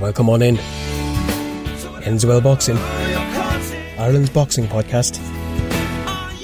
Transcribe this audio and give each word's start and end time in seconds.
welcome 0.00 0.28
on 0.28 0.42
in. 0.42 0.58
Ends 2.04 2.26
Well 2.26 2.40
Boxing, 2.40 2.76
Ireland's 3.98 4.30
boxing 4.30 4.66
podcast. 4.66 5.18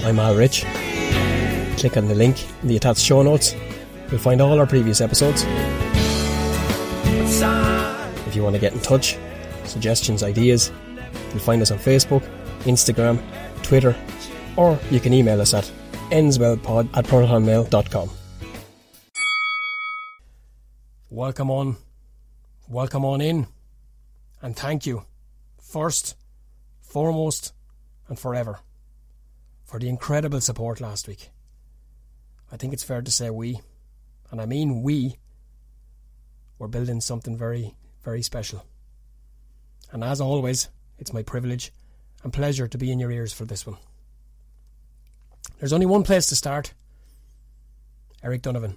I'm 0.04 0.18
Al 0.18 0.34
Rich. 0.34 0.64
Click 1.78 1.96
on 1.96 2.08
the 2.08 2.14
link 2.14 2.36
in 2.62 2.68
the 2.68 2.76
attached 2.76 3.00
show 3.00 3.22
notes. 3.22 3.54
You'll 4.10 4.20
find 4.20 4.40
all 4.40 4.58
our 4.58 4.66
previous 4.66 5.00
episodes. 5.00 5.44
If 8.26 8.36
you 8.36 8.42
want 8.42 8.54
to 8.54 8.60
get 8.60 8.72
in 8.72 8.80
touch, 8.80 9.18
suggestions, 9.64 10.22
ideas, 10.22 10.70
you'll 11.30 11.40
find 11.40 11.60
us 11.62 11.70
on 11.70 11.78
Facebook, 11.78 12.22
Instagram, 12.60 13.20
Twitter, 13.62 13.96
or 14.56 14.78
you 14.90 15.00
can 15.00 15.12
email 15.12 15.40
us 15.40 15.54
at 15.54 15.70
endswellpod 16.10 16.88
at 16.94 17.04
protonmail.com. 17.04 18.10
Welcome 21.10 21.50
on, 21.50 21.76
welcome 22.70 23.04
on 23.04 23.20
in, 23.20 23.48
and 24.40 24.54
thank 24.54 24.86
you, 24.86 25.04
first, 25.60 26.14
foremost, 26.80 27.52
and 28.06 28.16
forever, 28.16 28.60
for 29.64 29.80
the 29.80 29.88
incredible 29.88 30.40
support 30.40 30.80
last 30.80 31.08
week. 31.08 31.30
I 32.52 32.56
think 32.56 32.72
it's 32.72 32.84
fair 32.84 33.02
to 33.02 33.10
say 33.10 33.28
we, 33.28 33.60
and 34.30 34.40
I 34.40 34.46
mean 34.46 34.82
we, 34.82 35.16
we're 36.60 36.68
building 36.68 37.00
something 37.00 37.36
very, 37.36 37.74
very 38.04 38.22
special. 38.22 38.64
And 39.90 40.04
as 40.04 40.20
always, 40.20 40.68
it's 40.96 41.12
my 41.12 41.24
privilege 41.24 41.72
and 42.22 42.32
pleasure 42.32 42.68
to 42.68 42.78
be 42.78 42.92
in 42.92 43.00
your 43.00 43.10
ears 43.10 43.32
for 43.32 43.44
this 43.44 43.66
one. 43.66 43.78
There's 45.58 45.72
only 45.72 45.86
one 45.86 46.04
place 46.04 46.26
to 46.26 46.36
start 46.36 46.72
Eric 48.22 48.42
Donovan. 48.42 48.76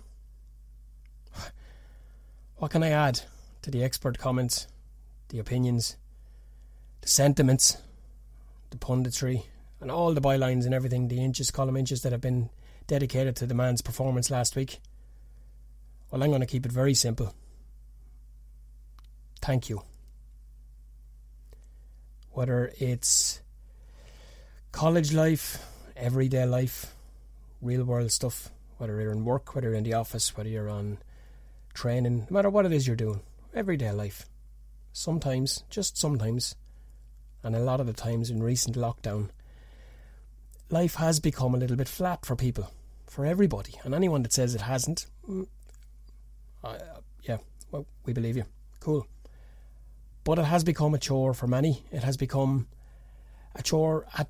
What 2.55 2.71
can 2.71 2.81
I 2.81 2.89
add 2.91 3.21
to 3.63 3.71
the 3.71 3.83
expert 3.83 4.19
comments, 4.19 4.67
the 5.29 5.39
opinions, 5.39 5.97
the 7.01 7.07
sentiments, 7.07 7.77
the 8.69 8.77
punditry, 8.77 9.43
and 9.81 9.89
all 9.89 10.13
the 10.13 10.21
bylines 10.21 10.65
and 10.65 10.73
everything, 10.73 11.07
the 11.07 11.23
inches, 11.23 11.49
column 11.49 11.75
inches 11.75 12.01
that 12.03 12.11
have 12.11 12.21
been 12.21 12.49
dedicated 12.87 13.35
to 13.37 13.45
the 13.45 13.53
man's 13.53 13.81
performance 13.81 14.29
last 14.29 14.55
week? 14.55 14.79
Well, 16.11 16.23
I'm 16.23 16.29
going 16.29 16.41
to 16.41 16.47
keep 16.47 16.65
it 16.65 16.71
very 16.71 16.93
simple. 16.93 17.33
Thank 19.41 19.69
you. 19.69 19.81
Whether 22.31 22.71
it's 22.79 23.41
college 24.71 25.13
life, 25.13 25.63
everyday 25.95 26.45
life, 26.45 26.93
real 27.61 27.83
world 27.83 28.11
stuff, 28.11 28.49
whether 28.77 28.99
you're 29.01 29.11
in 29.11 29.25
work, 29.25 29.55
whether 29.55 29.69
you're 29.69 29.77
in 29.77 29.83
the 29.83 29.93
office, 29.93 30.35
whether 30.35 30.49
you're 30.49 30.69
on 30.69 30.97
training, 31.73 32.27
no 32.29 32.33
matter 32.33 32.49
what 32.49 32.65
it 32.65 32.71
is 32.71 32.87
you're 32.87 32.95
doing, 32.95 33.21
everyday 33.53 33.91
life. 33.91 34.25
Sometimes, 34.91 35.63
just 35.69 35.97
sometimes, 35.97 36.55
and 37.41 37.55
a 37.55 37.59
lot 37.59 37.79
of 37.79 37.87
the 37.87 37.93
times 37.93 38.29
in 38.29 38.43
recent 38.43 38.75
lockdown, 38.75 39.29
life 40.69 40.95
has 40.95 41.19
become 41.19 41.55
a 41.55 41.57
little 41.57 41.77
bit 41.77 41.87
flat 41.87 42.25
for 42.25 42.35
people, 42.35 42.71
for 43.07 43.25
everybody. 43.25 43.73
And 43.83 43.93
anyone 43.93 44.23
that 44.23 44.33
says 44.33 44.55
it 44.55 44.61
hasn't, 44.61 45.05
mm, 45.27 45.47
uh, 46.63 46.77
yeah, 47.23 47.37
well, 47.71 47.85
we 48.05 48.13
believe 48.13 48.37
you. 48.37 48.45
Cool. 48.79 49.07
But 50.23 50.39
it 50.39 50.45
has 50.45 50.63
become 50.63 50.93
a 50.93 50.99
chore 50.99 51.33
for 51.33 51.47
many. 51.47 51.83
It 51.91 52.03
has 52.03 52.17
become 52.17 52.67
a 53.55 53.61
chore 53.61 54.05
at 54.17 54.29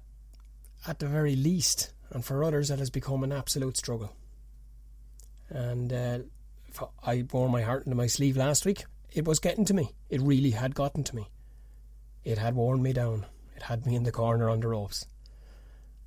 at 0.86 1.00
the 1.00 1.08
very 1.08 1.36
least, 1.36 1.94
and 2.10 2.26
for 2.26 2.44
others, 2.44 2.70
it 2.70 2.80
has 2.80 2.90
become 2.90 3.24
an 3.24 3.32
absolute 3.32 3.78
struggle. 3.78 4.12
And 5.50 5.94
uh, 5.94 6.20
I 7.06 7.26
wore 7.32 7.48
my 7.48 7.62
heart 7.62 7.86
into 7.86 7.96
my 7.96 8.08
sleeve 8.08 8.36
last 8.36 8.66
week. 8.66 8.86
It 9.14 9.26
was 9.26 9.40
getting 9.40 9.66
to 9.66 9.74
me. 9.74 9.92
It 10.10 10.22
really 10.22 10.52
had 10.52 10.74
gotten 10.74 11.04
to 11.04 11.16
me. 11.16 11.30
It 12.24 12.40
had 12.40 12.56
worn 12.56 12.82
me 12.82 12.94
down. 12.94 13.28
It 13.56 13.64
had 13.64 13.86
me 13.86 13.96
in 13.96 14.04
the 14.04 14.12
corner 14.12 14.56
the 14.58 14.68
ropes. 14.68 15.06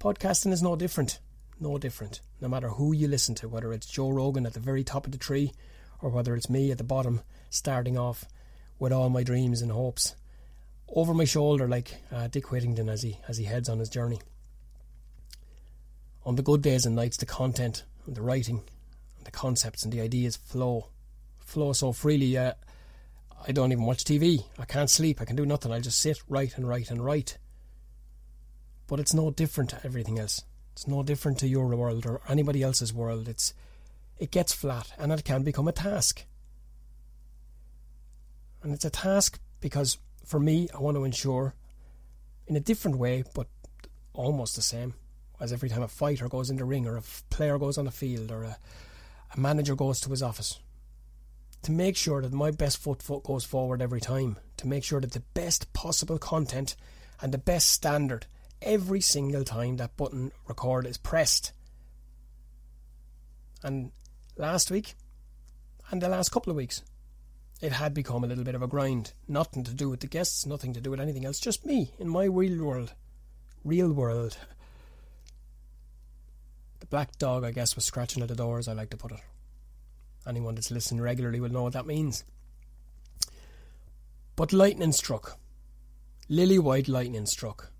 Podcasting 0.00 0.52
is 0.52 0.62
no 0.62 0.74
different. 0.74 1.20
No 1.60 1.78
different. 1.78 2.20
No 2.40 2.48
matter 2.48 2.70
who 2.70 2.92
you 2.92 3.06
listen 3.06 3.34
to, 3.36 3.48
whether 3.48 3.72
it's 3.72 3.86
Joe 3.86 4.10
Rogan 4.10 4.44
at 4.44 4.54
the 4.54 4.60
very 4.60 4.82
top 4.82 5.06
of 5.06 5.12
the 5.12 5.18
tree 5.18 5.52
or 6.02 6.10
whether 6.10 6.34
it's 6.34 6.50
me 6.50 6.70
at 6.72 6.78
the 6.78 6.84
bottom 6.84 7.22
starting 7.48 7.96
off 7.96 8.24
with 8.78 8.92
all 8.92 9.08
my 9.08 9.22
dreams 9.22 9.62
and 9.62 9.70
hopes 9.70 10.16
over 10.88 11.14
my 11.14 11.24
shoulder 11.24 11.68
like 11.68 11.96
uh, 12.12 12.28
Dick 12.28 12.50
Whittington 12.50 12.88
as 12.88 13.02
he 13.02 13.18
as 13.28 13.38
he 13.38 13.44
heads 13.44 13.68
on 13.68 13.78
his 13.78 13.88
journey. 13.88 14.20
On 16.24 16.36
the 16.36 16.42
good 16.42 16.60
days 16.60 16.86
and 16.86 16.96
nights, 16.96 17.16
the 17.16 17.26
content 17.26 17.84
and 18.06 18.16
the 18.16 18.22
writing 18.22 18.62
and 19.16 19.26
the 19.26 19.30
concepts 19.30 19.84
and 19.84 19.92
the 19.92 20.00
ideas 20.00 20.36
flow, 20.36 20.88
flow 21.38 21.72
so 21.72 21.92
freely. 21.92 22.36
Uh, 22.36 22.52
I 23.46 23.52
don't 23.52 23.72
even 23.72 23.84
watch 23.84 24.04
TV. 24.04 24.44
I 24.58 24.64
can't 24.64 24.90
sleep. 24.90 25.20
I 25.20 25.24
can 25.24 25.36
do 25.36 25.46
nothing. 25.46 25.72
I'll 25.72 25.80
just 25.80 26.00
sit, 26.00 26.18
write, 26.28 26.56
and 26.56 26.68
write 26.68 26.90
and 26.90 27.04
write. 27.04 27.38
But 28.86 29.00
it's 29.00 29.14
no 29.14 29.30
different 29.30 29.70
to 29.70 29.80
everything 29.84 30.18
else. 30.18 30.42
It's 30.72 30.86
no 30.86 31.02
different 31.02 31.38
to 31.38 31.48
your 31.48 31.66
world 31.66 32.06
or 32.06 32.20
anybody 32.28 32.62
else's 32.62 32.92
world. 32.92 33.28
It's 33.28 33.54
it 34.18 34.30
gets 34.30 34.52
flat 34.52 34.92
and 34.98 35.12
it 35.12 35.24
can 35.24 35.42
become 35.42 35.68
a 35.68 35.72
task. 35.72 36.24
And 38.62 38.72
it's 38.72 38.84
a 38.84 38.90
task 38.90 39.40
because 39.60 39.98
for 40.24 40.40
me, 40.40 40.68
I 40.74 40.78
want 40.78 40.96
to 40.96 41.04
ensure, 41.04 41.54
in 42.46 42.56
a 42.56 42.60
different 42.60 42.98
way, 42.98 43.24
but 43.34 43.46
almost 44.12 44.56
the 44.56 44.62
same, 44.62 44.94
as 45.40 45.52
every 45.52 45.68
time 45.68 45.82
a 45.82 45.88
fighter 45.88 46.28
goes 46.28 46.50
in 46.50 46.56
the 46.56 46.64
ring 46.64 46.86
or 46.86 46.96
a 46.96 47.02
player 47.30 47.58
goes 47.58 47.78
on 47.78 47.84
the 47.84 47.90
field 47.90 48.30
or 48.30 48.44
a 48.44 48.58
a 49.34 49.40
manager 49.40 49.74
goes 49.74 50.00
to 50.00 50.10
his 50.10 50.22
office 50.22 50.60
to 51.66 51.72
make 51.72 51.96
sure 51.96 52.22
that 52.22 52.32
my 52.32 52.52
best 52.52 52.78
foot, 52.78 53.02
foot 53.02 53.24
goes 53.24 53.44
forward 53.44 53.82
every 53.82 54.00
time, 54.00 54.36
to 54.56 54.68
make 54.68 54.84
sure 54.84 55.00
that 55.00 55.10
the 55.10 55.24
best 55.34 55.72
possible 55.72 56.16
content 56.16 56.76
and 57.20 57.34
the 57.34 57.38
best 57.38 57.68
standard 57.72 58.26
every 58.62 59.00
single 59.00 59.42
time 59.42 59.76
that 59.76 59.96
button 59.96 60.30
record 60.46 60.86
is 60.86 60.96
pressed. 60.96 61.50
And 63.64 63.90
last 64.36 64.70
week 64.70 64.94
and 65.90 66.00
the 66.00 66.08
last 66.08 66.28
couple 66.28 66.52
of 66.52 66.56
weeks, 66.56 66.84
it 67.60 67.72
had 67.72 67.92
become 67.92 68.22
a 68.22 68.28
little 68.28 68.44
bit 68.44 68.54
of 68.54 68.62
a 68.62 68.68
grind. 68.68 69.12
Nothing 69.26 69.64
to 69.64 69.74
do 69.74 69.90
with 69.90 69.98
the 69.98 70.06
guests, 70.06 70.46
nothing 70.46 70.72
to 70.74 70.80
do 70.80 70.92
with 70.92 71.00
anything 71.00 71.24
else, 71.24 71.40
just 71.40 71.66
me 71.66 71.90
in 71.98 72.08
my 72.08 72.26
real 72.26 72.64
world. 72.64 72.94
Real 73.64 73.92
world. 73.92 74.38
The 76.78 76.86
black 76.86 77.18
dog, 77.18 77.42
I 77.42 77.50
guess, 77.50 77.74
was 77.74 77.84
scratching 77.84 78.22
at 78.22 78.28
the 78.28 78.36
door, 78.36 78.60
as 78.60 78.68
I 78.68 78.72
like 78.72 78.90
to 78.90 78.96
put 78.96 79.10
it. 79.10 79.20
Anyone 80.26 80.54
that's 80.54 80.70
listening 80.70 81.00
regularly 81.00 81.40
will 81.40 81.50
know 81.50 81.62
what 81.62 81.72
that 81.74 81.86
means. 81.86 82.24
But 84.34 84.52
lightning 84.52 84.92
struck. 84.92 85.38
Lily 86.28 86.58
white 86.58 86.88
lightning 86.88 87.26
struck. 87.26 87.72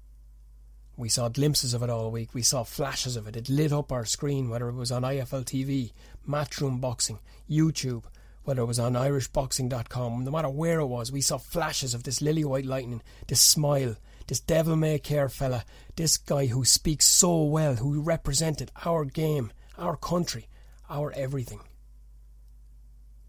We 0.96 1.10
saw 1.10 1.28
glimpses 1.28 1.74
of 1.74 1.82
it 1.82 1.90
all 1.90 2.10
week. 2.10 2.32
We 2.32 2.42
saw 2.42 2.62
flashes 2.62 3.16
of 3.16 3.26
it. 3.26 3.36
It 3.36 3.50
lit 3.50 3.72
up 3.72 3.92
our 3.92 4.06
screen, 4.06 4.48
whether 4.48 4.68
it 4.68 4.74
was 4.74 4.90
on 4.90 5.02
IFL 5.02 5.44
TV, 5.44 5.92
Matchroom 6.26 6.80
Boxing, 6.80 7.18
YouTube, 7.50 8.04
whether 8.44 8.62
it 8.62 8.66
was 8.66 8.78
on 8.78 8.94
IrishBoxing.com. 8.94 10.24
No 10.24 10.30
matter 10.30 10.48
where 10.48 10.80
it 10.80 10.86
was, 10.86 11.12
we 11.12 11.20
saw 11.20 11.36
flashes 11.36 11.92
of 11.92 12.04
this 12.04 12.22
lily 12.22 12.44
white 12.44 12.64
lightning, 12.64 13.02
this 13.26 13.42
smile, 13.42 13.96
this 14.28 14.40
devil 14.40 14.74
may 14.74 14.98
care 14.98 15.28
fella, 15.28 15.64
this 15.96 16.16
guy 16.16 16.46
who 16.46 16.64
speaks 16.64 17.04
so 17.04 17.42
well, 17.42 17.74
who 17.74 18.00
represented 18.00 18.72
our 18.86 19.04
game, 19.04 19.52
our 19.76 19.96
country, 19.96 20.48
our 20.88 21.12
everything. 21.12 21.60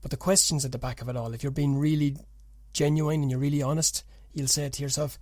But 0.07 0.11
the 0.11 0.23
questions 0.23 0.63
at 0.63 0.71
the 0.71 0.77
back 0.77 1.01
of 1.01 1.09
it 1.09 1.17
all, 1.17 1.33
if 1.33 1.43
you're 1.43 1.51
being 1.51 1.77
really 1.77 2.15
genuine 2.71 3.23
and 3.23 3.29
you're 3.29 3.41
really 3.41 3.61
honest, 3.61 4.05
you'll 4.31 4.47
say 4.47 4.69
to 4.69 4.81
yourself, 4.81 5.19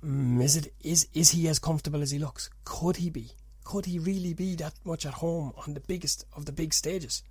mm, 0.00 0.40
is 0.40 0.54
it 0.54 0.72
is 0.80 1.08
is 1.12 1.30
he 1.30 1.48
as 1.48 1.58
comfortable 1.58 2.00
as 2.00 2.12
he 2.12 2.20
looks? 2.20 2.48
Could 2.64 2.98
he 2.98 3.10
be? 3.10 3.32
Could 3.64 3.86
he 3.86 3.98
really 3.98 4.32
be 4.32 4.54
that 4.54 4.74
much 4.84 5.04
at 5.04 5.14
home 5.14 5.54
on 5.66 5.74
the 5.74 5.80
biggest 5.80 6.24
of 6.36 6.46
the 6.46 6.52
big 6.52 6.72
stages? 6.72 7.24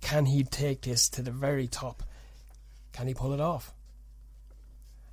Can 0.00 0.26
he 0.26 0.44
take 0.44 0.82
this 0.82 1.08
to 1.08 1.20
the 1.20 1.32
very 1.32 1.66
top? 1.66 2.04
Can 2.92 3.08
he 3.08 3.14
pull 3.14 3.32
it 3.32 3.40
off? 3.40 3.74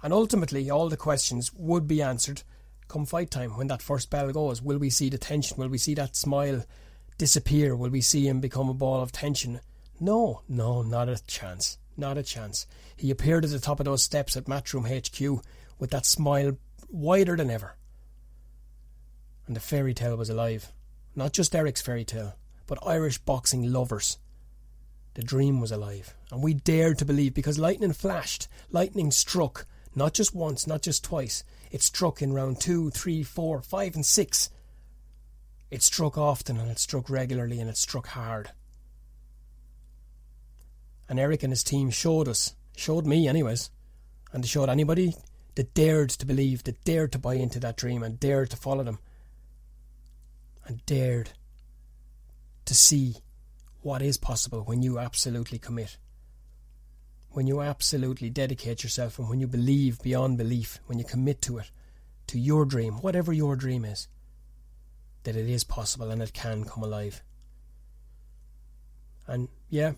And 0.04 0.14
ultimately, 0.14 0.70
all 0.70 0.88
the 0.88 0.98
questions 0.98 1.52
would 1.56 1.88
be 1.88 2.04
answered 2.04 2.44
come 2.88 3.08
fight 3.08 3.32
time 3.32 3.58
when 3.58 3.70
that 3.70 3.82
first 3.82 4.12
bell 4.12 4.32
goes. 4.32 4.62
Will 4.62 4.78
we 4.78 4.92
see 4.92 5.10
the 5.10 5.18
tension? 5.18 5.58
Will 5.58 5.70
we 5.70 5.80
see 5.80 5.96
that 5.96 6.16
smile 6.16 6.64
disappear? 7.18 7.76
Will 7.76 7.90
we 7.90 8.02
see 8.02 8.28
him 8.28 8.40
become 8.40 8.70
a 8.70 8.76
ball 8.76 9.02
of 9.02 9.12
tension? 9.12 9.60
No, 10.04 10.42
no, 10.50 10.82
not 10.82 11.08
a 11.08 11.26
chance. 11.28 11.78
Not 11.96 12.18
a 12.18 12.24
chance. 12.24 12.68
He 12.98 13.10
appeared 13.10 13.46
at 13.46 13.52
the 13.52 13.60
top 13.60 13.80
of 13.80 13.86
those 13.86 14.04
steps 14.04 14.36
at 14.36 14.48
Matchroom 14.48 14.86
HQ 14.86 15.42
with 15.80 15.92
that 15.92 16.06
smile 16.06 16.58
wider 16.90 17.38
than 17.38 17.50
ever. 17.50 17.78
And 19.48 19.56
the 19.56 19.62
fairy 19.62 19.94
tale 19.94 20.18
was 20.18 20.30
alive. 20.30 20.74
Not 21.16 21.32
just 21.32 21.56
Eric's 21.56 21.82
fairy 21.82 22.04
tale, 22.04 22.36
but 22.68 22.86
Irish 22.86 23.18
boxing 23.20 23.72
lovers. 23.72 24.18
The 25.14 25.24
dream 25.24 25.62
was 25.62 25.72
alive, 25.72 26.14
and 26.34 26.44
we 26.44 26.54
dared 26.54 26.98
to 26.98 27.06
believe 27.06 27.34
because 27.34 27.58
lightning 27.58 27.94
flashed, 27.94 28.50
lightning 28.72 29.10
struck, 29.10 29.66
not 29.96 30.14
just 30.14 30.36
once, 30.36 30.68
not 30.68 30.82
just 30.82 31.06
twice. 31.06 31.46
It 31.72 31.82
struck 31.82 32.22
in 32.22 32.34
round 32.34 32.60
two, 32.60 32.90
three, 32.90 33.24
four, 33.24 33.62
five, 33.62 33.96
and 33.96 34.06
six. 34.06 34.50
It 35.72 35.82
struck 35.82 36.18
often 36.18 36.58
and 36.58 36.70
it 36.70 36.80
struck 36.80 37.10
regularly 37.10 37.62
and 37.62 37.70
it 37.70 37.78
struck 37.78 38.08
hard. 38.08 38.50
And 41.14 41.20
Eric 41.20 41.44
and 41.44 41.52
his 41.52 41.64
team 41.64 41.92
showed 41.92 42.28
us 42.28 42.56
Showed 42.76 43.06
me, 43.06 43.28
anyways. 43.28 43.70
And 44.32 44.44
they 44.44 44.48
showed 44.48 44.68
anybody 44.68 45.14
that 45.54 45.76
dared 45.76 46.10
to 46.10 46.26
believe, 46.26 46.64
that 46.64 46.84
dared 46.86 47.12
to 47.12 47.20
buy 47.20 47.36
into 47.36 47.60
that 47.60 47.78
dream 47.78 48.02
and 48.02 48.20
dared 48.20 48.50
to 48.50 48.58
follow 48.58 48.84
them. 48.84 48.98
And 50.66 50.84
dared 50.88 51.30
to 52.66 52.74
see 52.74 53.18
what 53.82 54.02
is 54.02 54.18
possible 54.18 54.62
when 54.62 54.82
you 54.82 54.98
absolutely 54.98 55.60
commit. 55.60 55.98
When 57.30 57.46
you 57.46 57.62
absolutely 57.62 58.32
dedicate 58.32 58.82
yourself 58.82 59.20
and 59.20 59.30
when 59.30 59.40
you 59.40 59.46
believe 59.46 60.02
beyond 60.02 60.40
belief, 60.40 60.80
when 60.88 60.98
you 60.98 61.06
commit 61.06 61.44
to 61.44 61.60
it, 61.60 61.70
to 62.26 62.40
your 62.40 62.66
dream, 62.66 62.96
whatever 62.96 63.32
your 63.32 63.56
dream 63.56 63.86
is, 63.86 64.08
that 65.26 65.36
it 65.36 65.48
is 65.48 65.64
possible 65.64 66.10
and 66.10 66.24
it 66.24 66.34
can 66.34 66.64
come 66.64 66.84
alive. 66.84 67.22
And 69.28 69.48
yeah, 69.70 69.92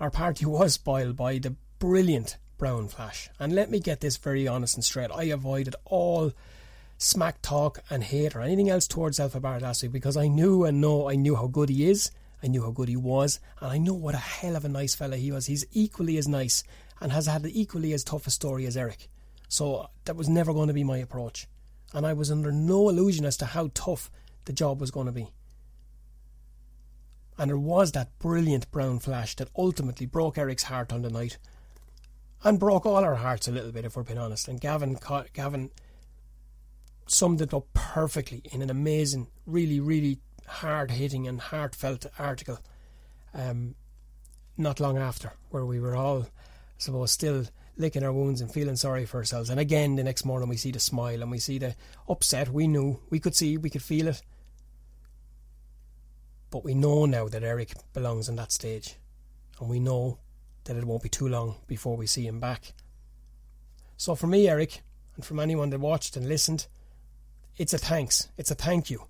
our 0.00 0.10
party 0.10 0.44
was 0.46 0.74
spoiled 0.74 1.16
by 1.16 1.38
the 1.38 1.56
brilliant 1.78 2.36
Brown 2.58 2.88
Flash. 2.88 3.28
And 3.38 3.54
let 3.54 3.70
me 3.70 3.80
get 3.80 4.00
this 4.00 4.16
very 4.16 4.48
honest 4.48 4.76
and 4.76 4.84
straight. 4.84 5.10
I 5.12 5.24
avoided 5.24 5.76
all 5.84 6.32
smack 6.98 7.42
talk 7.42 7.80
and 7.90 8.02
hate 8.02 8.34
or 8.34 8.40
anything 8.40 8.70
else 8.70 8.86
towards 8.86 9.18
Zelfa 9.18 9.40
Barrett 9.40 9.62
last 9.62 9.82
week 9.82 9.92
because 9.92 10.16
I 10.16 10.28
knew 10.28 10.64
and 10.64 10.80
know 10.80 11.08
I 11.10 11.14
knew 11.14 11.36
how 11.36 11.46
good 11.46 11.68
he 11.68 11.88
is. 11.88 12.10
I 12.42 12.48
knew 12.48 12.62
how 12.62 12.70
good 12.70 12.88
he 12.88 12.96
was, 12.96 13.40
and 13.60 13.72
I 13.72 13.78
know 13.78 13.94
what 13.94 14.14
a 14.14 14.18
hell 14.18 14.56
of 14.56 14.64
a 14.64 14.68
nice 14.68 14.94
fella 14.94 15.16
he 15.16 15.32
was. 15.32 15.46
He's 15.46 15.64
equally 15.72 16.18
as 16.18 16.28
nice 16.28 16.62
and 17.00 17.10
has 17.10 17.26
had 17.26 17.46
equally 17.46 17.92
as 17.92 18.04
tough 18.04 18.26
a 18.26 18.30
story 18.30 18.66
as 18.66 18.76
Eric. 18.76 19.08
So 19.48 19.88
that 20.04 20.16
was 20.16 20.28
never 20.28 20.52
going 20.52 20.68
to 20.68 20.74
be 20.74 20.84
my 20.84 20.98
approach. 20.98 21.46
And 21.94 22.06
I 22.06 22.12
was 22.12 22.30
under 22.30 22.52
no 22.52 22.88
illusion 22.88 23.24
as 23.24 23.36
to 23.38 23.46
how 23.46 23.70
tough 23.74 24.10
the 24.44 24.52
job 24.52 24.80
was 24.80 24.90
going 24.90 25.06
to 25.06 25.12
be. 25.12 25.28
And 27.38 27.50
it 27.50 27.58
was 27.58 27.92
that 27.92 28.18
brilliant 28.18 28.70
brown 28.70 28.98
flash 28.98 29.36
that 29.36 29.50
ultimately 29.56 30.06
broke 30.06 30.38
Eric's 30.38 30.64
heart 30.64 30.92
on 30.92 31.02
the 31.02 31.10
night 31.10 31.38
and 32.42 32.58
broke 32.58 32.86
all 32.86 33.04
our 33.04 33.16
hearts 33.16 33.48
a 33.48 33.52
little 33.52 33.72
bit, 33.72 33.84
if 33.84 33.96
we're 33.96 34.02
being 34.02 34.18
honest. 34.18 34.48
And 34.48 34.60
Gavin, 34.60 34.98
Gavin 35.34 35.70
summed 37.06 37.40
it 37.40 37.54
up 37.54 37.66
perfectly 37.74 38.42
in 38.52 38.62
an 38.62 38.70
amazing, 38.70 39.28
really, 39.46 39.80
really 39.80 40.18
hard 40.46 40.92
hitting 40.92 41.26
and 41.26 41.40
heartfelt 41.40 42.06
article 42.18 42.58
um, 43.34 43.74
not 44.56 44.80
long 44.80 44.96
after, 44.96 45.32
where 45.50 45.66
we 45.66 45.80
were 45.80 45.96
all, 45.96 46.22
I 46.22 46.26
suppose, 46.78 47.12
still 47.12 47.44
licking 47.76 48.02
our 48.02 48.12
wounds 48.12 48.40
and 48.40 48.50
feeling 48.50 48.76
sorry 48.76 49.04
for 49.04 49.18
ourselves. 49.18 49.50
And 49.50 49.60
again, 49.60 49.96
the 49.96 50.04
next 50.04 50.24
morning, 50.24 50.48
we 50.48 50.56
see 50.56 50.70
the 50.70 50.80
smile 50.80 51.20
and 51.20 51.30
we 51.30 51.38
see 51.38 51.58
the 51.58 51.74
upset. 52.08 52.48
We 52.48 52.66
knew, 52.66 53.00
we 53.10 53.20
could 53.20 53.34
see, 53.34 53.58
we 53.58 53.70
could 53.70 53.82
feel 53.82 54.08
it. 54.08 54.22
But 56.50 56.64
we 56.64 56.74
know 56.74 57.06
now 57.06 57.28
that 57.28 57.42
Eric 57.42 57.74
belongs 57.92 58.28
on 58.28 58.36
that 58.36 58.52
stage. 58.52 58.96
And 59.60 59.68
we 59.68 59.80
know 59.80 60.18
that 60.64 60.76
it 60.76 60.84
won't 60.84 61.02
be 61.02 61.08
too 61.08 61.28
long 61.28 61.56
before 61.66 61.96
we 61.96 62.06
see 62.06 62.26
him 62.26 62.40
back. 62.40 62.72
So 63.96 64.14
for 64.14 64.26
me, 64.26 64.48
Eric, 64.48 64.82
and 65.14 65.24
from 65.24 65.40
anyone 65.40 65.70
that 65.70 65.80
watched 65.80 66.16
and 66.16 66.28
listened, 66.28 66.66
it's 67.56 67.72
a 67.72 67.78
thanks. 67.78 68.28
It's 68.36 68.50
a 68.50 68.54
thank 68.54 68.90
you 68.90 69.04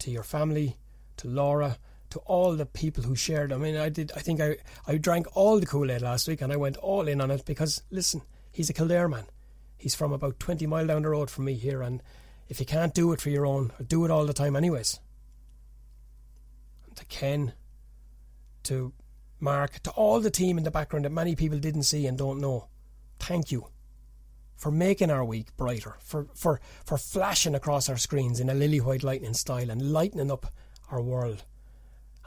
to 0.00 0.10
your 0.10 0.22
family, 0.22 0.76
to 1.16 1.28
Laura, 1.28 1.78
to 2.10 2.18
all 2.20 2.54
the 2.54 2.66
people 2.66 3.04
who 3.04 3.16
shared. 3.16 3.52
I 3.52 3.56
mean, 3.56 3.76
I 3.76 3.88
did. 3.88 4.12
I 4.14 4.20
think 4.20 4.40
I 4.40 4.58
I 4.86 4.98
drank 4.98 5.26
all 5.34 5.58
the 5.58 5.66
Kool 5.66 5.90
Aid 5.90 6.02
last 6.02 6.28
week, 6.28 6.42
and 6.42 6.52
I 6.52 6.56
went 6.56 6.76
all 6.76 7.08
in 7.08 7.22
on 7.22 7.30
it 7.30 7.46
because 7.46 7.82
listen, 7.90 8.20
he's 8.50 8.68
a 8.68 8.74
Kildare 8.74 9.08
man. 9.08 9.24
He's 9.78 9.94
from 9.94 10.12
about 10.12 10.38
twenty 10.38 10.66
mile 10.66 10.86
down 10.86 11.02
the 11.02 11.08
road 11.08 11.30
from 11.30 11.46
me 11.46 11.54
here, 11.54 11.80
and 11.80 12.02
if 12.48 12.60
you 12.60 12.66
can't 12.66 12.92
do 12.92 13.12
it 13.12 13.20
for 13.20 13.30
your 13.30 13.46
own, 13.46 13.72
do 13.86 14.04
it 14.04 14.10
all 14.10 14.26
the 14.26 14.34
time, 14.34 14.56
anyways. 14.56 15.00
And 17.22 17.48
to 17.48 17.52
Ken, 17.52 17.52
to 18.64 18.92
Mark, 19.40 19.80
to 19.84 19.90
all 19.92 20.20
the 20.20 20.30
team 20.30 20.58
in 20.58 20.64
the 20.64 20.70
background 20.70 21.04
that 21.04 21.10
many 21.10 21.36
people 21.36 21.58
didn't 21.58 21.84
see 21.84 22.06
and 22.06 22.18
don't 22.18 22.40
know, 22.40 22.68
thank 23.18 23.52
you 23.52 23.68
for 24.56 24.70
making 24.70 25.10
our 25.10 25.24
week 25.24 25.56
brighter, 25.56 25.96
for, 26.00 26.26
for, 26.34 26.60
for 26.84 26.98
flashing 26.98 27.54
across 27.54 27.88
our 27.88 27.96
screens 27.96 28.40
in 28.40 28.50
a 28.50 28.54
lily 28.54 28.80
white 28.80 29.02
lightning 29.02 29.34
style 29.34 29.70
and 29.70 29.92
lightening 29.92 30.30
up 30.30 30.46
our 30.90 31.00
world. 31.00 31.44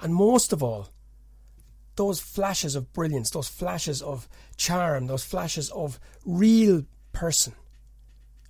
And 0.01 0.15
most 0.15 0.51
of 0.51 0.63
all, 0.63 0.89
those 1.95 2.19
flashes 2.19 2.75
of 2.75 2.91
brilliance, 2.91 3.29
those 3.29 3.47
flashes 3.47 4.01
of 4.01 4.27
charm, 4.57 5.07
those 5.07 5.23
flashes 5.23 5.69
of 5.71 5.99
real 6.25 6.83
person 7.13 7.53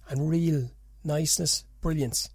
and 0.09 0.30
real 0.30 0.69
niceness, 1.03 1.65
brilliance, 1.81 2.30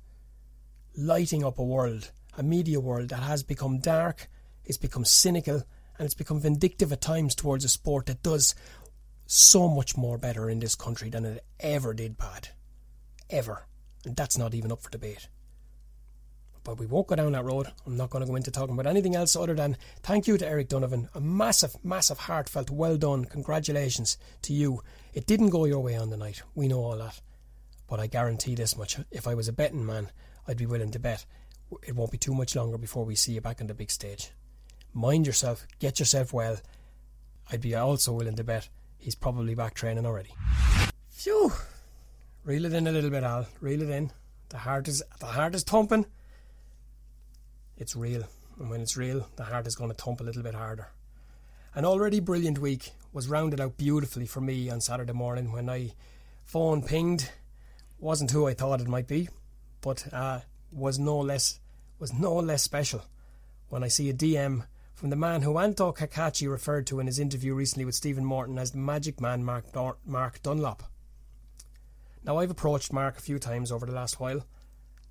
lighting 0.97 1.45
up 1.45 1.59
a 1.59 1.65
world, 1.65 2.13
a 2.41 2.43
media 2.43 2.81
world 2.81 3.11
that 3.11 3.21
has 3.23 3.43
become 3.43 3.79
dark, 3.79 4.29
it's 4.65 4.79
become 4.79 5.05
cynical, 5.05 5.63
and 5.99 6.07
it's 6.07 6.15
become 6.15 6.41
vindictive 6.41 6.91
at 6.91 7.03
times 7.03 7.35
towards 7.35 7.67
a 7.67 7.69
sport 7.69 8.07
that 8.07 8.23
does 8.23 8.55
so 9.27 9.69
much 9.69 9.95
more 9.95 10.17
better 10.17 10.49
in 10.49 10.59
this 10.59 10.75
country 10.75 11.11
than 11.11 11.27
it 11.27 11.45
ever 11.61 11.93
did 11.93 12.17
bad. 12.17 12.49
Ever. 13.29 13.67
And 14.07 14.17
that's 14.17 14.39
not 14.39 14.55
even 14.55 14.73
up 14.73 14.81
for 14.81 14.91
debate. 14.91 15.29
But 16.65 16.79
we 16.79 16.87
won't 16.87 17.09
go 17.09 17.17
down 17.17 17.33
that 17.33 17.45
road. 17.45 17.67
I'm 17.87 17.99
not 17.99 18.09
going 18.09 18.25
to 18.25 18.31
go 18.31 18.37
into 18.37 18.51
talking 18.51 18.75
about 18.75 18.87
anything 18.87 19.15
else 19.15 19.37
other 19.37 19.55
than 19.55 19.77
thank 20.03 20.27
you 20.27 20.39
to 20.39 20.49
Eric 20.49 20.71
Donovan. 20.71 21.11
A 21.15 21.21
massive, 21.21 21.77
massive, 21.85 22.19
heartfelt, 22.19 22.71
well 22.71 22.97
done. 22.97 23.27
Congratulations 23.27 24.17
to 24.43 24.55
you. 24.55 24.83
It 25.13 25.27
didn't 25.27 25.51
go 25.51 25.67
your 25.67 25.81
way 25.81 25.97
on 25.97 26.09
the 26.09 26.17
night. 26.17 26.43
We 26.55 26.69
know 26.69 26.81
all 26.81 26.97
that. 26.97 27.21
But 27.87 28.01
I 28.01 28.07
guarantee 28.07 28.55
this 28.55 28.79
much 28.79 28.99
if 29.11 29.29
I 29.29 29.35
was 29.35 29.49
a 29.49 29.53
betting 29.53 29.85
man, 29.85 30.11
I'd 30.49 30.57
be 30.57 30.67
willing 30.67 30.91
to 30.93 30.99
bet 30.99 31.27
it 31.87 31.94
won't 31.94 32.11
be 32.12 32.19
too 32.19 32.34
much 32.34 32.56
longer 32.56 32.78
before 32.78 33.05
we 33.05 33.14
see 33.14 33.32
you 33.32 33.40
back 33.40 33.61
on 33.61 33.67
the 33.67 33.75
big 33.75 33.90
stage 33.90 34.31
mind 34.94 35.26
yourself, 35.26 35.67
get 35.78 35.99
yourself 35.99 36.32
well. 36.32 36.58
I'd 37.50 37.61
be 37.61 37.75
also 37.75 38.12
willing 38.12 38.37
to 38.37 38.44
bet 38.44 38.69
he's 38.99 39.14
probably 39.14 39.55
back 39.55 39.75
training 39.75 40.06
already. 40.06 40.34
Phew! 41.11 41.52
Reel 42.44 42.64
it 42.64 42.72
in 42.72 42.87
a 42.87 42.93
little 42.93 43.11
bit, 43.11 43.25
Al. 43.25 43.46
Reel 43.61 43.82
it 43.82 43.90
in. 43.90 44.12
The 44.49 44.58
heart 44.58 44.88
is 44.88 45.02
the 45.20 45.26
heart 45.26 45.55
is 45.55 45.62
thumping. 45.62 46.06
It's 47.76 47.96
real, 47.96 48.25
and 48.58 48.70
when 48.70 48.81
it's 48.81 48.96
real, 48.96 49.26
the 49.37 49.44
heart 49.44 49.67
is 49.67 49.75
going 49.75 49.90
to 49.90 49.96
thump 49.96 50.20
a 50.20 50.25
little 50.25 50.43
bit 50.43 50.55
harder. 50.55 50.88
An 51.75 51.84
already 51.84 52.20
brilliant 52.20 52.58
week 52.58 52.93
was 53.12 53.28
rounded 53.28 53.61
out 53.61 53.76
beautifully 53.76 54.26
for 54.26 54.40
me 54.40 54.70
on 54.70 54.81
Saturday 54.81 55.12
morning 55.12 55.52
when 55.52 55.69
I 55.70 55.93
phone 56.44 56.82
pinged. 56.82 57.31
Wasn't 57.99 58.31
who 58.31 58.46
I 58.46 58.55
thought 58.55 58.81
it 58.81 58.88
might 58.88 59.06
be, 59.06 59.28
but 59.82 60.12
uh, 60.12 60.40
was 60.72 60.99
no 60.99 61.19
less 61.19 61.61
was 61.99 62.12
no 62.12 62.34
less 62.34 62.62
special 62.62 63.02
when 63.69 63.84
I 63.84 63.88
see 63.88 64.08
a 64.08 64.14
DM 64.14 64.64
from 64.94 65.11
the 65.11 65.17
man 65.17 65.43
who 65.43 65.58
Anto 65.58 65.93
Cacace 65.93 66.46
referred 66.46 66.87
to 66.88 67.00
in 67.00 67.06
his 67.06 67.19
interview 67.19 67.55
recently 67.55 67.84
with 67.84 67.94
Stephen 67.94 68.25
Morton 68.25 68.58
as 68.58 68.72
the 68.72 68.78
magic 68.78 69.20
man 69.20 69.43
Mark, 69.43 69.65
Mark 70.05 70.43
Dunlop. 70.43 70.82
Now, 72.22 72.36
I've 72.36 72.50
approached 72.50 72.93
Mark 72.93 73.17
a 73.17 73.22
few 73.22 73.39
times 73.39 73.72
over 73.72 73.86
the 73.86 73.94
last 73.94 74.20
while, 74.20 74.44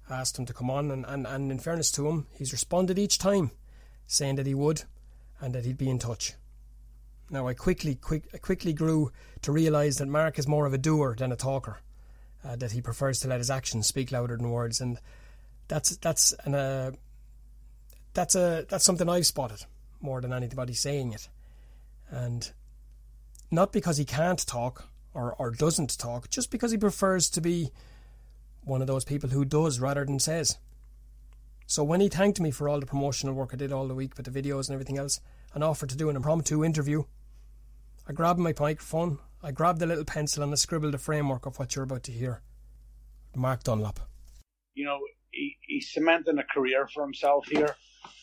asked 0.08 0.38
him 0.38 0.46
to 0.46 0.54
come 0.54 0.70
on, 0.70 0.92
and, 0.92 1.06
and, 1.08 1.26
and 1.26 1.52
in 1.52 1.58
fairness 1.58 1.90
to 1.94 2.08
him, 2.08 2.28
he's 2.38 2.52
responded 2.52 3.00
each 3.00 3.18
time, 3.18 3.50
saying 4.06 4.36
that 4.36 4.46
he 4.46 4.54
would 4.54 4.84
and 5.42 5.56
that 5.56 5.66
he'd 5.66 5.78
be 5.78 5.90
in 5.90 5.98
touch. 5.98 6.34
Now, 7.32 7.48
I 7.48 7.56
quickly, 7.56 7.96
quick, 7.96 8.42
quickly 8.42 8.74
grew 8.74 9.12
to 9.42 9.52
realise 9.52 9.98
that 9.98 10.08
Mark 10.08 10.38
is 10.38 10.48
more 10.48 10.68
of 10.68 10.74
a 10.74 10.78
doer 10.78 11.16
than 11.18 11.32
a 11.32 11.36
talker, 11.36 11.80
uh, 12.44 12.56
that 12.58 12.74
he 12.74 12.82
prefers 12.82 13.20
to 13.22 13.28
let 13.28 13.40
his 13.40 13.50
actions 13.50 13.88
speak 13.88 14.12
louder 14.12 14.38
than 14.38 14.52
words, 14.52 14.80
and 14.80 15.00
that's 15.70 15.96
that's 15.98 16.34
an, 16.44 16.56
uh, 16.56 16.92
that's 18.14 18.36
a 18.36 18.66
that's 18.68 18.84
something 18.84 19.08
I've 19.08 19.26
spotted 19.26 19.64
more 20.02 20.20
than 20.20 20.34
anybody 20.34 20.74
saying 20.74 21.14
it. 21.14 21.30
And 22.10 22.52
not 23.52 23.72
because 23.72 23.98
he 23.98 24.06
can't 24.06 24.46
talk 24.46 24.90
or, 25.14 25.34
or 25.36 25.52
doesn't 25.52 25.98
talk, 25.98 26.30
just 26.30 26.52
because 26.52 26.72
he 26.72 26.78
prefers 26.78 27.30
to 27.30 27.42
be 27.42 27.72
one 28.64 28.82
of 28.82 28.88
those 28.88 29.06
people 29.06 29.30
who 29.30 29.46
does 29.46 29.80
rather 29.80 30.06
than 30.06 30.20
says. 30.20 30.58
So 31.66 31.84
when 31.84 32.02
he 32.02 32.10
thanked 32.10 32.40
me 32.40 32.52
for 32.52 32.68
all 32.68 32.80
the 32.80 32.86
promotional 32.86 33.36
work 33.36 33.52
I 33.54 33.58
did 33.58 33.72
all 33.72 33.88
the 33.88 33.96
week 33.96 34.18
with 34.18 34.32
the 34.32 34.42
videos 34.42 34.68
and 34.68 34.74
everything 34.74 34.98
else, 34.98 35.20
and 35.54 35.64
offered 35.64 35.90
to 35.90 35.98
do 35.98 36.10
an 36.10 36.16
impromptu 36.16 36.64
interview, 36.64 37.04
I 38.08 38.14
grabbed 38.14 38.40
my 38.40 38.54
microphone, 38.60 39.20
I 39.44 39.52
grabbed 39.52 39.82
a 39.82 39.86
little 39.86 40.06
pencil, 40.06 40.44
and 40.44 40.52
I 40.52 40.56
scribbled 40.56 40.94
the 40.94 40.98
framework 40.98 41.46
of 41.46 41.60
what 41.60 41.76
you're 41.76 41.84
about 41.84 42.04
to 42.04 42.12
hear. 42.12 42.42
Mark 43.36 43.64
Dunlop. 43.64 44.00
You 44.74 44.86
know, 44.86 45.00
he, 45.32 45.58
he's 45.62 45.92
cementing 45.92 46.40
a 46.40 46.44
career 46.44 46.88
for 46.94 47.04
himself 47.04 47.48
here 47.48 47.76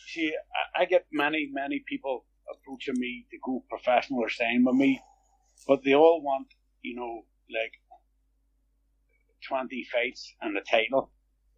see, 0.07 0.33
I, 0.75 0.83
I 0.83 0.85
get 0.85 1.05
many, 1.11 1.49
many 1.51 1.83
people 1.87 2.25
approaching 2.51 2.95
me 2.97 3.25
to 3.31 3.37
go 3.45 3.63
professional 3.69 4.19
or 4.21 4.29
sign 4.29 4.63
with 4.65 4.75
me, 4.75 5.01
but 5.67 5.83
they 5.83 5.93
all 5.93 6.21
want, 6.21 6.47
you 6.81 6.95
know, 6.95 7.21
like 7.53 7.73
20 9.47 9.85
fights 9.91 10.33
and 10.41 10.57
a 10.57 10.61
title 10.61 11.11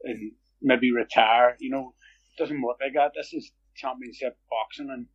and 0.04 0.32
maybe 0.62 0.92
retire. 0.92 1.56
You 1.60 1.72
know, 1.72 1.94
it 2.34 2.42
doesn't 2.42 2.62
work 2.62 2.78
like 2.82 2.94
that. 2.96 3.12
This 3.16 3.34
is 3.34 3.52
championship 3.76 4.38
boxing 4.50 4.90
and 4.92 5.06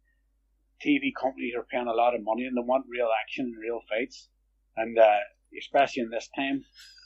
TV 0.85 1.12
companies 1.21 1.55
are 1.57 1.67
paying 1.71 1.88
a 1.88 1.93
lot 1.93 2.14
of 2.14 2.23
money 2.25 2.45
and 2.47 2.57
they 2.57 2.67
want 2.67 2.87
real 2.88 3.09
action 3.23 3.47
and 3.47 3.57
real 3.61 3.81
fights. 3.88 4.29
And, 4.76 4.99
uh, 4.99 5.19
especially 5.59 6.03
in 6.03 6.11
this 6.11 6.29
time 6.37 6.64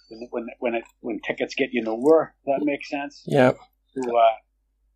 when, 0.09 0.47
when, 0.59 0.75
it, 0.75 0.85
when 1.01 1.21
tickets 1.21 1.55
get 1.55 1.71
you 1.73 1.83
nowhere, 1.83 2.35
that 2.47 2.61
makes 2.63 2.89
sense. 2.89 3.23
Yeah. 3.27 3.53
So, 3.95 4.17
uh, 4.17 4.37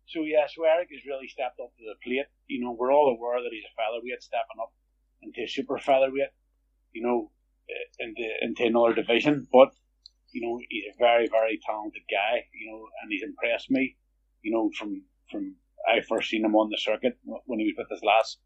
so 0.05 0.21
yeah, 0.23 0.45
so 0.53 0.63
Eric 0.65 0.89
has 0.91 1.05
really 1.07 1.27
stepped 1.27 1.59
up 1.59 1.71
to 1.77 1.83
the 1.85 1.95
plate. 2.03 2.27
You 2.47 2.63
know, 2.63 2.75
we're 2.77 2.93
all 2.93 3.09
aware 3.09 3.41
that 3.41 3.49
he's 3.51 3.63
a 3.63 3.73
featherweight 3.75 4.21
stepping 4.21 4.61
up 4.61 4.73
into 5.21 5.41
a 5.43 5.47
super 5.47 5.77
featherweight. 5.77 6.33
you 6.93 7.01
know, 7.01 7.31
into 7.99 8.23
into 8.41 8.63
another 8.65 8.93
division. 8.93 9.47
But 9.51 9.69
you 10.31 10.41
know, 10.41 10.59
he's 10.69 10.85
a 10.93 10.97
very 10.97 11.27
very 11.27 11.59
talented 11.65 12.03
guy. 12.09 12.45
You 12.53 12.71
know, 12.71 12.85
and 13.01 13.11
he's 13.11 13.23
impressed 13.23 13.69
me. 13.69 13.97
You 14.41 14.51
know, 14.53 14.69
from 14.77 15.03
from 15.31 15.55
I 15.87 16.01
first 16.07 16.29
seen 16.29 16.45
him 16.45 16.55
on 16.55 16.69
the 16.69 16.77
circuit 16.77 17.17
when 17.45 17.59
he 17.59 17.65
was 17.65 17.75
with 17.77 17.89
his 17.89 18.03
last 18.03 18.39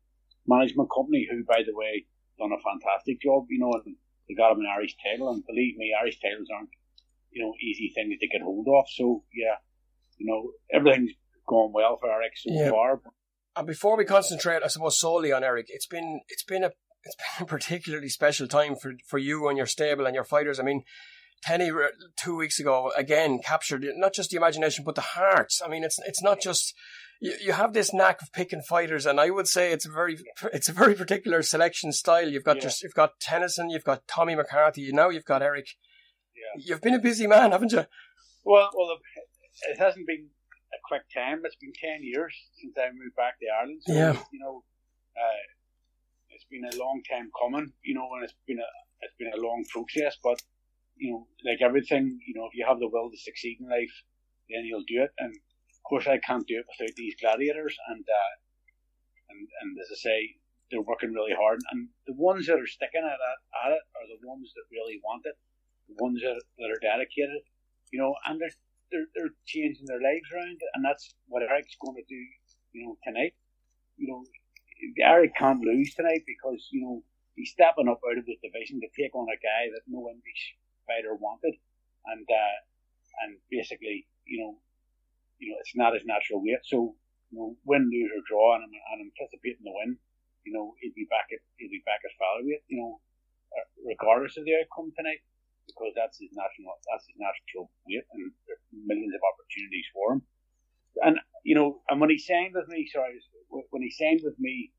management 0.48 0.90
company, 0.96 1.28
who 1.30 1.44
by 1.44 1.62
the 1.66 1.76
way 1.76 2.06
done 2.40 2.52
a 2.52 2.62
fantastic 2.64 3.22
job. 3.22 3.46
You 3.50 3.60
know, 3.60 3.74
and 3.86 3.96
they 4.28 4.36
got 4.36 4.52
him 4.54 4.60
an 4.60 4.74
Irish 4.76 4.96
title, 5.04 5.30
and 5.32 5.46
believe 5.46 5.78
me, 5.78 5.94
Irish 6.00 6.20
titles 6.20 6.48
aren't 6.54 6.70
you 7.32 7.44
know 7.44 7.54
easy 7.62 7.92
things 7.94 8.20
to 8.20 8.28
get 8.28 8.42
hold 8.42 8.68
of. 8.68 8.86
So 8.96 9.24
yeah, 9.34 9.56
you 10.18 10.26
know, 10.26 10.52
everything's 10.74 11.12
going 11.48 11.72
well 11.74 11.98
for 12.00 12.12
Eric 12.12 12.34
so 12.36 12.52
yeah. 12.52 12.70
far. 12.70 13.02
And 13.56 13.66
before 13.66 13.98
we 13.98 14.06
concentrate, 14.06 14.62
I 14.64 14.68
suppose 14.68 15.00
solely 15.00 15.32
on 15.32 15.44
Eric, 15.44 15.68
it's 15.70 15.88
been 15.88 16.22
it's 16.30 16.44
been 16.44 16.64
a 16.64 16.72
it's 17.04 17.16
been 17.38 17.46
a 17.46 17.48
particularly 17.48 18.10
special 18.10 18.48
time 18.48 18.76
for, 18.76 18.94
for 19.08 19.18
you 19.18 19.48
and 19.48 19.58
your 19.58 19.66
stable 19.66 20.06
and 20.06 20.16
your 20.16 20.24
fighters. 20.24 20.60
I 20.60 20.64
mean, 20.64 20.84
Tenny 21.42 21.72
two 22.18 22.36
weeks 22.36 22.60
ago 22.60 22.92
again 22.98 23.40
captured 23.44 23.86
not 23.96 24.14
just 24.14 24.32
the 24.32 24.38
imagination 24.38 24.84
but 24.84 24.96
the 24.96 25.02
hearts. 25.02 25.62
I 25.64 25.70
mean, 25.70 25.84
it's 25.84 26.00
it's 26.06 26.22
not 26.22 26.42
just 26.42 26.74
you, 27.20 27.34
you 27.42 27.54
have 27.54 27.74
this 27.74 27.94
knack 27.94 28.22
of 28.22 28.32
picking 28.32 28.62
fighters, 28.62 29.06
and 29.06 29.20
I 29.20 29.30
would 29.30 29.48
say 29.48 29.72
it's 29.72 29.86
a 29.86 29.92
very 29.92 30.18
it's 30.54 30.70
a 30.70 30.74
very 30.74 30.96
particular 30.96 31.42
selection 31.42 31.92
style. 31.92 32.30
You've 32.30 32.44
got 32.44 32.64
yeah. 32.64 32.72
you've 32.82 32.94
got 32.94 33.20
Tennyson, 33.20 33.70
you've 33.70 33.84
got 33.84 34.08
Tommy 34.08 34.36
McCarthy, 34.36 34.92
now 34.92 35.10
you've 35.10 35.26
got 35.26 35.42
Eric. 35.42 35.68
Yeah. 36.36 36.64
You've 36.66 36.82
been 36.82 36.94
a 36.94 37.00
busy 37.00 37.28
man, 37.28 37.52
haven't 37.52 37.72
you? 37.72 37.86
Well, 38.46 38.70
well, 38.76 38.98
it 39.70 39.78
hasn't 39.80 40.06
been 40.08 40.30
a 40.74 40.78
quick 40.88 41.04
time. 41.14 41.42
It's 41.44 41.56
been 41.56 41.74
ten 41.74 42.00
years 42.02 42.36
since 42.62 42.76
I 42.78 42.90
moved 42.94 43.16
back 43.16 43.40
to 43.40 43.46
Ireland. 43.60 43.82
So, 43.86 43.94
yeah. 43.94 44.14
You 44.32 44.40
know, 44.40 44.64
uh, 45.18 45.44
it's 46.30 46.46
been 46.46 46.64
a 46.64 46.78
long 46.78 47.02
time 47.10 47.32
coming. 47.42 47.74
You 47.84 47.96
know, 47.96 48.08
and 48.16 48.24
it's 48.24 48.36
been 48.48 48.60
a 48.60 48.70
it's 49.02 49.16
been 49.18 49.32
a 49.34 49.42
long 49.42 49.66
process. 49.70 50.18
But 50.24 50.42
you 50.96 51.12
know, 51.12 51.28
like 51.46 51.62
everything, 51.62 52.20
you 52.28 52.34
know, 52.36 52.46
if 52.46 52.54
you 52.54 52.66
have 52.68 52.80
the 52.80 52.88
will 52.88 53.10
to 53.10 53.18
succeed 53.18 53.58
in 53.60 53.70
life, 53.70 54.04
then 54.50 54.66
you'll 54.66 54.88
do 54.88 55.04
it. 55.04 55.12
And 55.18 55.34
course, 55.88 56.08
I 56.08 56.20
can't 56.20 56.48
do 56.48 56.60
it 56.60 56.68
without 56.68 56.96
these 56.96 57.16
gladiators. 57.20 57.76
And 57.88 58.04
uh, 58.04 58.34
and 59.30 59.48
and 59.62 59.72
as 59.80 59.90
I 59.92 59.98
say, 59.98 60.20
they're 60.72 60.86
working 60.86 61.14
really 61.14 61.34
hard. 61.34 61.60
And 61.72 61.90
the 62.06 62.14
ones 62.14 62.48
that 62.48 62.60
are 62.60 62.68
sticking 62.68 63.04
at 63.04 63.20
it, 63.20 63.40
at 63.66 63.72
it 63.72 63.84
are 63.96 64.08
the 64.08 64.20
ones 64.28 64.52
that 64.56 64.72
really 64.72 65.00
want 65.04 65.24
it, 65.26 65.36
the 65.88 65.96
ones 66.04 66.22
that, 66.22 66.40
that 66.60 66.72
are 66.72 66.84
dedicated. 66.84 67.44
You 67.92 68.00
know, 68.00 68.16
and 68.28 68.40
they're 68.40 68.56
they're, 68.92 69.10
they're 69.16 69.36
changing 69.46 69.88
their 69.88 70.04
lives 70.04 70.28
around, 70.32 70.60
and 70.76 70.84
that's 70.84 71.16
what 71.28 71.44
Eric's 71.44 71.78
going 71.80 71.96
to 71.96 72.08
do. 72.08 72.22
You 72.74 72.88
know, 72.88 72.98
tonight. 73.04 73.34
You 73.98 74.08
know, 74.12 74.22
Eric 75.02 75.34
can't 75.36 75.64
lose 75.64 75.96
tonight 75.96 76.24
because 76.28 76.68
you 76.72 76.82
know 76.84 77.04
he's 77.36 77.52
stepping 77.52 77.88
up 77.88 78.02
out 78.04 78.20
of 78.20 78.26
the 78.26 78.38
division 78.44 78.80
to 78.82 78.90
take 78.94 79.16
on 79.16 79.28
a 79.32 79.40
guy 79.40 79.72
that 79.74 79.88
no 79.88 80.10
English 80.10 80.56
fighter 80.86 81.16
wanted, 81.16 81.56
and 82.06 82.28
uh, 82.28 82.58
and 83.24 83.38
basically, 83.50 84.08
you 84.26 84.40
know, 84.40 84.58
you 85.40 85.54
know, 85.54 85.60
it's 85.62 85.76
not 85.76 85.94
his 85.94 86.06
natural 86.06 86.42
weight. 86.42 86.64
So, 86.66 86.96
you 87.32 87.38
know, 87.38 87.56
win, 87.66 87.90
lose 87.92 88.12
or 88.14 88.24
draw, 88.26 88.56
and 88.56 88.64
I'm, 88.66 88.74
and 88.74 89.12
anticipating 89.12 89.66
the 89.66 89.74
win. 89.74 89.98
You 90.46 90.54
know, 90.56 90.74
he'll 90.80 90.96
be 90.96 91.08
back 91.12 91.28
at 91.34 91.44
he'll 91.60 91.74
be 91.74 91.84
back 91.84 92.02
at 92.06 92.16
featherweight. 92.16 92.64
You 92.72 92.78
know, 92.80 92.92
uh, 93.52 93.68
regardless 93.84 94.40
of 94.40 94.46
the 94.48 94.56
outcome 94.56 94.96
tonight 94.96 95.22
because 95.68 95.92
that's 95.94 96.18
his 96.18 96.32
national 96.32 96.72
that's 96.88 97.06
his 97.06 97.20
natural 97.20 97.70
weight, 97.86 98.08
and 98.16 98.32
millions 98.72 99.14
of 99.14 99.22
opportunities 99.22 99.88
for 99.92 100.16
him. 100.16 100.22
And 101.04 101.16
you 101.44 101.54
know, 101.54 101.84
and 101.92 102.00
when 102.00 102.10
he 102.10 102.18
signed 102.18 102.56
with 102.56 102.68
me, 102.72 102.88
sorry, 102.88 103.20
when 103.52 103.84
he 103.84 103.92
signed 103.92 104.24
with 104.24 104.40
me, 104.40 104.72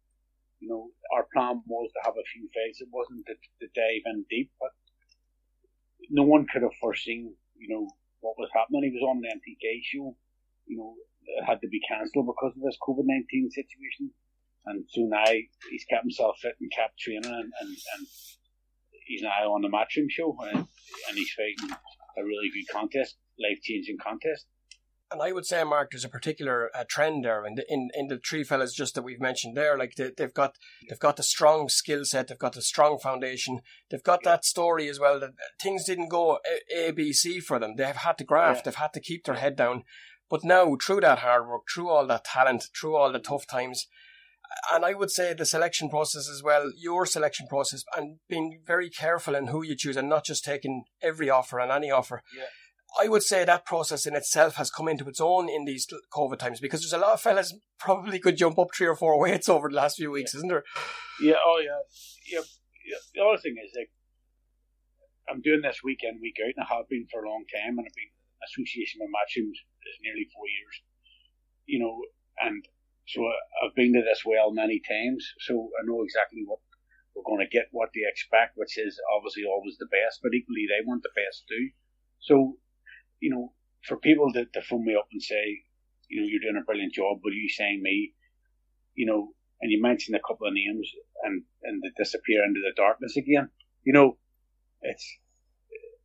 you 0.58 0.68
know, 0.68 0.90
our 1.14 1.28
plan 1.30 1.62
was 1.68 1.92
to 1.92 2.00
have 2.04 2.16
a 2.16 2.30
few 2.32 2.48
fights. 2.50 2.80
It 2.80 2.88
wasn't 2.90 3.28
to, 3.28 3.36
to 3.36 3.66
dive 3.76 4.04
in 4.08 4.24
deep, 4.28 4.50
but 4.58 4.72
no 6.10 6.24
one 6.24 6.46
could 6.50 6.62
have 6.62 6.74
foreseen, 6.80 7.36
you 7.56 7.68
know, 7.68 7.86
what 8.20 8.40
was 8.40 8.50
happening. 8.56 8.88
He 8.88 8.96
was 8.96 9.06
on 9.06 9.20
the 9.20 9.28
MTK 9.28 9.84
show, 9.84 10.16
you 10.68 10.76
know, 10.76 10.94
had 11.46 11.60
to 11.60 11.68
be 11.68 11.80
cancelled 11.88 12.26
because 12.26 12.52
of 12.56 12.62
this 12.62 12.78
COVID 12.86 13.04
nineteen 13.04 13.50
situation. 13.50 14.12
And 14.66 14.84
so 14.90 15.00
now 15.08 15.24
he's 15.70 15.84
kept 15.88 16.04
himself 16.04 16.36
fit 16.42 16.56
and 16.60 16.70
kept 16.70 16.98
training 16.98 17.24
and, 17.24 17.52
and, 17.60 17.70
and 17.70 18.06
he's 19.06 19.22
now 19.22 19.52
on 19.52 19.62
the 19.62 19.68
Matchroom 19.68 20.10
show 20.10 20.36
and, 20.42 20.58
and 20.58 21.14
he's 21.14 21.32
fighting 21.32 21.74
a 22.18 22.22
really 22.22 22.50
good 22.52 22.70
contest, 22.70 23.16
life 23.40 23.62
changing 23.62 23.96
contest. 23.96 24.46
And 25.10 25.22
I 25.22 25.32
would 25.32 25.46
say, 25.46 25.64
Mark, 25.64 25.90
there's 25.90 26.04
a 26.04 26.08
particular 26.10 26.70
uh, 26.74 26.84
trend 26.86 27.24
there 27.24 27.46
in 27.46 27.54
the, 27.54 27.64
in, 27.72 27.88
in 27.94 28.08
the 28.08 28.18
three 28.18 28.44
fellas 28.44 28.74
just 28.74 28.94
that 28.94 29.04
we've 29.04 29.20
mentioned 29.20 29.56
there. 29.56 29.78
Like 29.78 29.94
they, 29.96 30.12
have 30.18 30.34
got 30.34 30.56
they've 30.86 30.98
got 30.98 31.16
the 31.16 31.22
strong 31.22 31.70
skill 31.70 32.04
set, 32.04 32.28
they've 32.28 32.38
got 32.38 32.52
the 32.52 32.60
strong 32.60 32.98
foundation, 32.98 33.60
they've 33.90 34.02
got 34.02 34.22
that 34.24 34.44
story 34.44 34.86
as 34.86 35.00
well 35.00 35.18
that 35.20 35.30
things 35.62 35.86
didn't 35.86 36.10
go 36.10 36.40
A, 36.76 36.88
a 36.88 36.92
B, 36.92 37.14
C 37.14 37.40
for 37.40 37.58
them. 37.58 37.76
They've 37.76 37.96
had 37.96 38.18
to 38.18 38.24
graft, 38.24 38.58
yeah. 38.58 38.62
they've 38.64 38.74
had 38.74 38.92
to 38.92 39.00
keep 39.00 39.24
their 39.24 39.36
head 39.36 39.56
down. 39.56 39.84
But 40.30 40.44
now, 40.44 40.76
through 40.84 41.00
that 41.00 41.20
hard 41.20 41.48
work, 41.48 41.62
through 41.72 41.88
all 41.88 42.06
that 42.06 42.24
talent, 42.24 42.64
through 42.78 42.96
all 42.96 43.12
the 43.12 43.18
tough 43.18 43.46
times, 43.46 43.86
and 44.72 44.84
I 44.84 44.94
would 44.94 45.10
say 45.10 45.34
the 45.34 45.46
selection 45.46 45.88
process 45.88 46.28
as 46.28 46.42
well, 46.42 46.70
your 46.76 47.06
selection 47.06 47.46
process, 47.48 47.84
and 47.96 48.18
being 48.28 48.60
very 48.66 48.90
careful 48.90 49.34
in 49.34 49.48
who 49.48 49.64
you 49.64 49.74
choose 49.76 49.96
and 49.96 50.08
not 50.08 50.24
just 50.24 50.44
taking 50.44 50.84
every 51.02 51.30
offer 51.30 51.58
and 51.58 51.70
any 51.70 51.90
offer. 51.90 52.22
Yeah. 52.36 52.44
I 53.00 53.08
would 53.08 53.22
say 53.22 53.44
that 53.44 53.66
process 53.66 54.06
in 54.06 54.16
itself 54.16 54.56
has 54.56 54.70
come 54.70 54.88
into 54.88 55.08
its 55.08 55.20
own 55.20 55.48
in 55.50 55.66
these 55.66 55.86
COVID 56.12 56.38
times 56.38 56.58
because 56.58 56.80
there's 56.80 56.94
a 56.94 56.98
lot 56.98 57.12
of 57.12 57.20
fellas 57.20 57.54
probably 57.78 58.18
could 58.18 58.38
jump 58.38 58.58
up 58.58 58.68
three 58.74 58.86
or 58.86 58.96
four 58.96 59.18
weights 59.20 59.48
over 59.48 59.68
the 59.68 59.76
last 59.76 59.96
few 59.96 60.10
weeks, 60.10 60.32
yeah. 60.32 60.38
isn't 60.38 60.48
there? 60.48 60.64
Yeah, 61.20 61.34
oh 61.44 61.60
yeah. 61.62 61.80
yeah. 62.32 62.44
Yeah. 62.86 62.96
The 63.14 63.22
other 63.22 63.38
thing 63.38 63.56
is 63.62 63.72
like 63.76 63.90
I'm 65.28 65.42
doing 65.42 65.60
this 65.60 65.80
weekend, 65.84 66.20
week 66.22 66.36
out, 66.40 66.54
and 66.56 66.64
I 66.64 66.74
have 66.76 66.88
been 66.88 67.06
for 67.12 67.22
a 67.22 67.28
long 67.28 67.44
time, 67.52 67.76
and 67.76 67.84
I've 67.84 67.94
been 67.94 68.12
association 68.46 69.00
with 69.02 69.12
Matchrooms 69.12 69.58
is 69.58 69.67
nearly 70.02 70.28
four 70.34 70.46
years. 70.46 70.74
You 71.66 71.80
know, 71.80 72.00
and 72.40 72.64
so 73.06 73.24
I've 73.62 73.74
been 73.74 73.92
to 73.94 74.02
this 74.02 74.22
well 74.24 74.52
many 74.52 74.80
times, 74.80 75.24
so 75.40 75.70
I 75.80 75.86
know 75.86 76.02
exactly 76.02 76.44
what 76.44 76.60
we're 77.14 77.24
going 77.24 77.44
to 77.44 77.50
get, 77.50 77.68
what 77.72 77.90
they 77.94 78.02
expect, 78.06 78.56
which 78.56 78.78
is 78.78 79.00
obviously 79.16 79.44
always 79.44 79.76
the 79.78 79.90
best, 79.90 80.20
but 80.22 80.34
equally 80.34 80.66
they 80.68 80.84
want 80.86 81.02
the 81.02 81.16
best 81.16 81.44
too. 81.48 81.70
So, 82.20 82.58
you 83.20 83.30
know, 83.30 83.52
for 83.84 83.96
people 83.96 84.32
to, 84.32 84.44
to 84.44 84.62
phone 84.62 84.84
me 84.84 84.94
up 84.94 85.08
and 85.12 85.22
say, 85.22 85.64
you 86.08 86.20
know, 86.20 86.28
you're 86.28 86.40
doing 86.40 86.60
a 86.60 86.64
brilliant 86.64 86.94
job, 86.94 87.20
will 87.22 87.32
you 87.32 87.48
sign 87.48 87.82
me? 87.82 88.14
You 88.94 89.06
know, 89.06 89.34
and 89.60 89.70
you 89.70 89.82
mentioned 89.82 90.16
a 90.16 90.26
couple 90.26 90.46
of 90.46 90.54
names 90.54 90.90
and, 91.24 91.42
and 91.62 91.82
they 91.82 91.90
disappear 91.96 92.44
into 92.44 92.60
the 92.60 92.72
darkness 92.76 93.16
again. 93.16 93.50
You 93.84 93.92
know, 93.92 94.18
it's, 94.82 95.06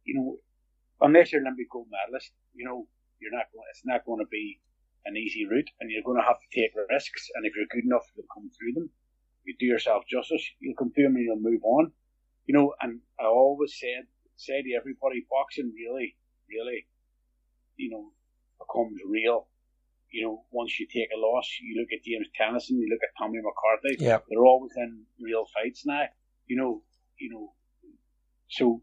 you 0.03 0.15
know, 0.15 0.37
unless 1.01 1.31
you're 1.31 1.41
an 1.41 1.47
Olympic 1.47 1.69
gold 1.71 1.87
medalist, 1.91 2.31
you 2.53 2.65
know, 2.65 2.87
you're 3.23 3.31
not 3.31 3.47
going, 3.55 3.63
it's 3.71 3.87
not 3.87 4.05
going 4.05 4.19
to 4.19 4.29
be 4.29 4.59
an 5.05 5.15
easy 5.15 5.47
route, 5.47 5.69
and 5.79 5.89
you're 5.89 6.03
going 6.03 6.19
to 6.19 6.27
have 6.27 6.39
to 6.39 6.49
take 6.51 6.71
risks. 6.75 7.31
And 7.35 7.45
if 7.45 7.55
you're 7.55 7.71
good 7.71 7.87
enough 7.87 8.03
you'll 8.15 8.27
come 8.33 8.51
through 8.51 8.75
them, 8.75 8.89
you 9.43 9.55
do 9.59 9.65
yourself 9.65 10.03
justice. 10.07 10.43
You'll 10.59 10.75
come 10.75 10.91
through 10.91 11.11
them 11.11 11.15
and 11.15 11.25
you'll 11.25 11.39
move 11.39 11.63
on. 11.63 11.91
You 12.45 12.53
know, 12.55 12.73
and 12.81 12.99
I 13.19 13.25
always 13.25 13.75
said 13.79 14.07
say 14.35 14.61
to 14.61 14.75
everybody, 14.75 15.25
boxing 15.29 15.71
really, 15.75 16.15
really, 16.49 16.87
you 17.77 17.89
know, 17.89 18.11
becomes 18.59 18.99
real. 19.07 19.47
You 20.11 20.25
know, 20.25 20.45
once 20.51 20.79
you 20.79 20.87
take 20.87 21.09
a 21.15 21.19
loss, 21.19 21.49
you 21.61 21.79
look 21.79 21.89
at 21.91 22.03
James 22.05 22.27
Tennyson, 22.35 22.79
you 22.79 22.87
look 22.89 23.01
at 23.01 23.17
Tommy 23.17 23.39
McCarthy. 23.41 24.03
Yeah. 24.03 24.19
They're 24.29 24.45
all 24.45 24.61
within 24.61 25.03
real 25.19 25.45
fights 25.53 25.85
now. 25.85 26.05
You 26.47 26.57
know, 26.57 26.83
you 27.19 27.29
know. 27.31 27.53
So 28.49 28.81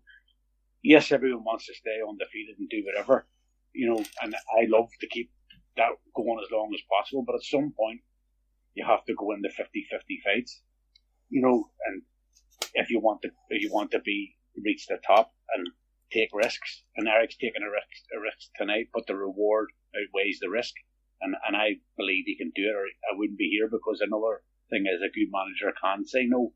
yes, 0.82 1.12
everyone 1.12 1.44
wants 1.44 1.66
to 1.66 1.74
stay 1.74 1.98
undefeated 2.06 2.56
and 2.58 2.68
do 2.68 2.82
whatever. 2.84 3.26
You 3.72 3.90
know, 3.90 4.04
and 4.22 4.34
I 4.34 4.66
love 4.68 4.88
to 5.00 5.06
keep 5.06 5.30
that 5.76 5.90
going 6.14 6.40
as 6.42 6.50
long 6.50 6.72
as 6.74 6.80
possible. 6.90 7.24
But 7.26 7.36
at 7.36 7.42
some 7.42 7.72
point, 7.76 8.00
you 8.74 8.84
have 8.84 9.04
to 9.06 9.14
go 9.14 9.32
into 9.32 9.48
50-50 9.48 10.22
fights, 10.24 10.60
you 11.28 11.42
know. 11.42 11.70
And 11.86 12.02
if 12.74 12.90
you 12.90 13.00
want 13.00 13.22
to, 13.22 13.30
if 13.48 13.62
you 13.62 13.70
want 13.72 13.90
to 13.92 14.00
be 14.00 14.36
reach 14.64 14.86
the 14.86 14.98
top 15.06 15.32
and 15.54 15.68
take 16.12 16.30
risks, 16.34 16.82
and 16.96 17.08
Eric's 17.08 17.36
taking 17.36 17.62
a 17.62 17.70
risk, 17.70 18.02
a 18.16 18.20
risk 18.20 18.50
tonight, 18.56 18.88
but 18.92 19.06
the 19.06 19.16
reward 19.16 19.68
outweighs 19.94 20.38
the 20.40 20.50
risk, 20.50 20.74
and 21.20 21.34
and 21.46 21.56
I 21.56 21.80
believe 21.96 22.24
he 22.26 22.36
can 22.36 22.52
do 22.54 22.62
it, 22.62 22.74
or 22.74 22.86
I 23.10 23.16
wouldn't 23.16 23.38
be 23.38 23.50
here. 23.50 23.68
Because 23.68 24.00
another 24.00 24.42
thing 24.70 24.86
is, 24.86 25.00
a 25.02 25.12
good 25.14 25.30
manager 25.30 25.72
can 25.80 26.06
say 26.06 26.26
no. 26.26 26.52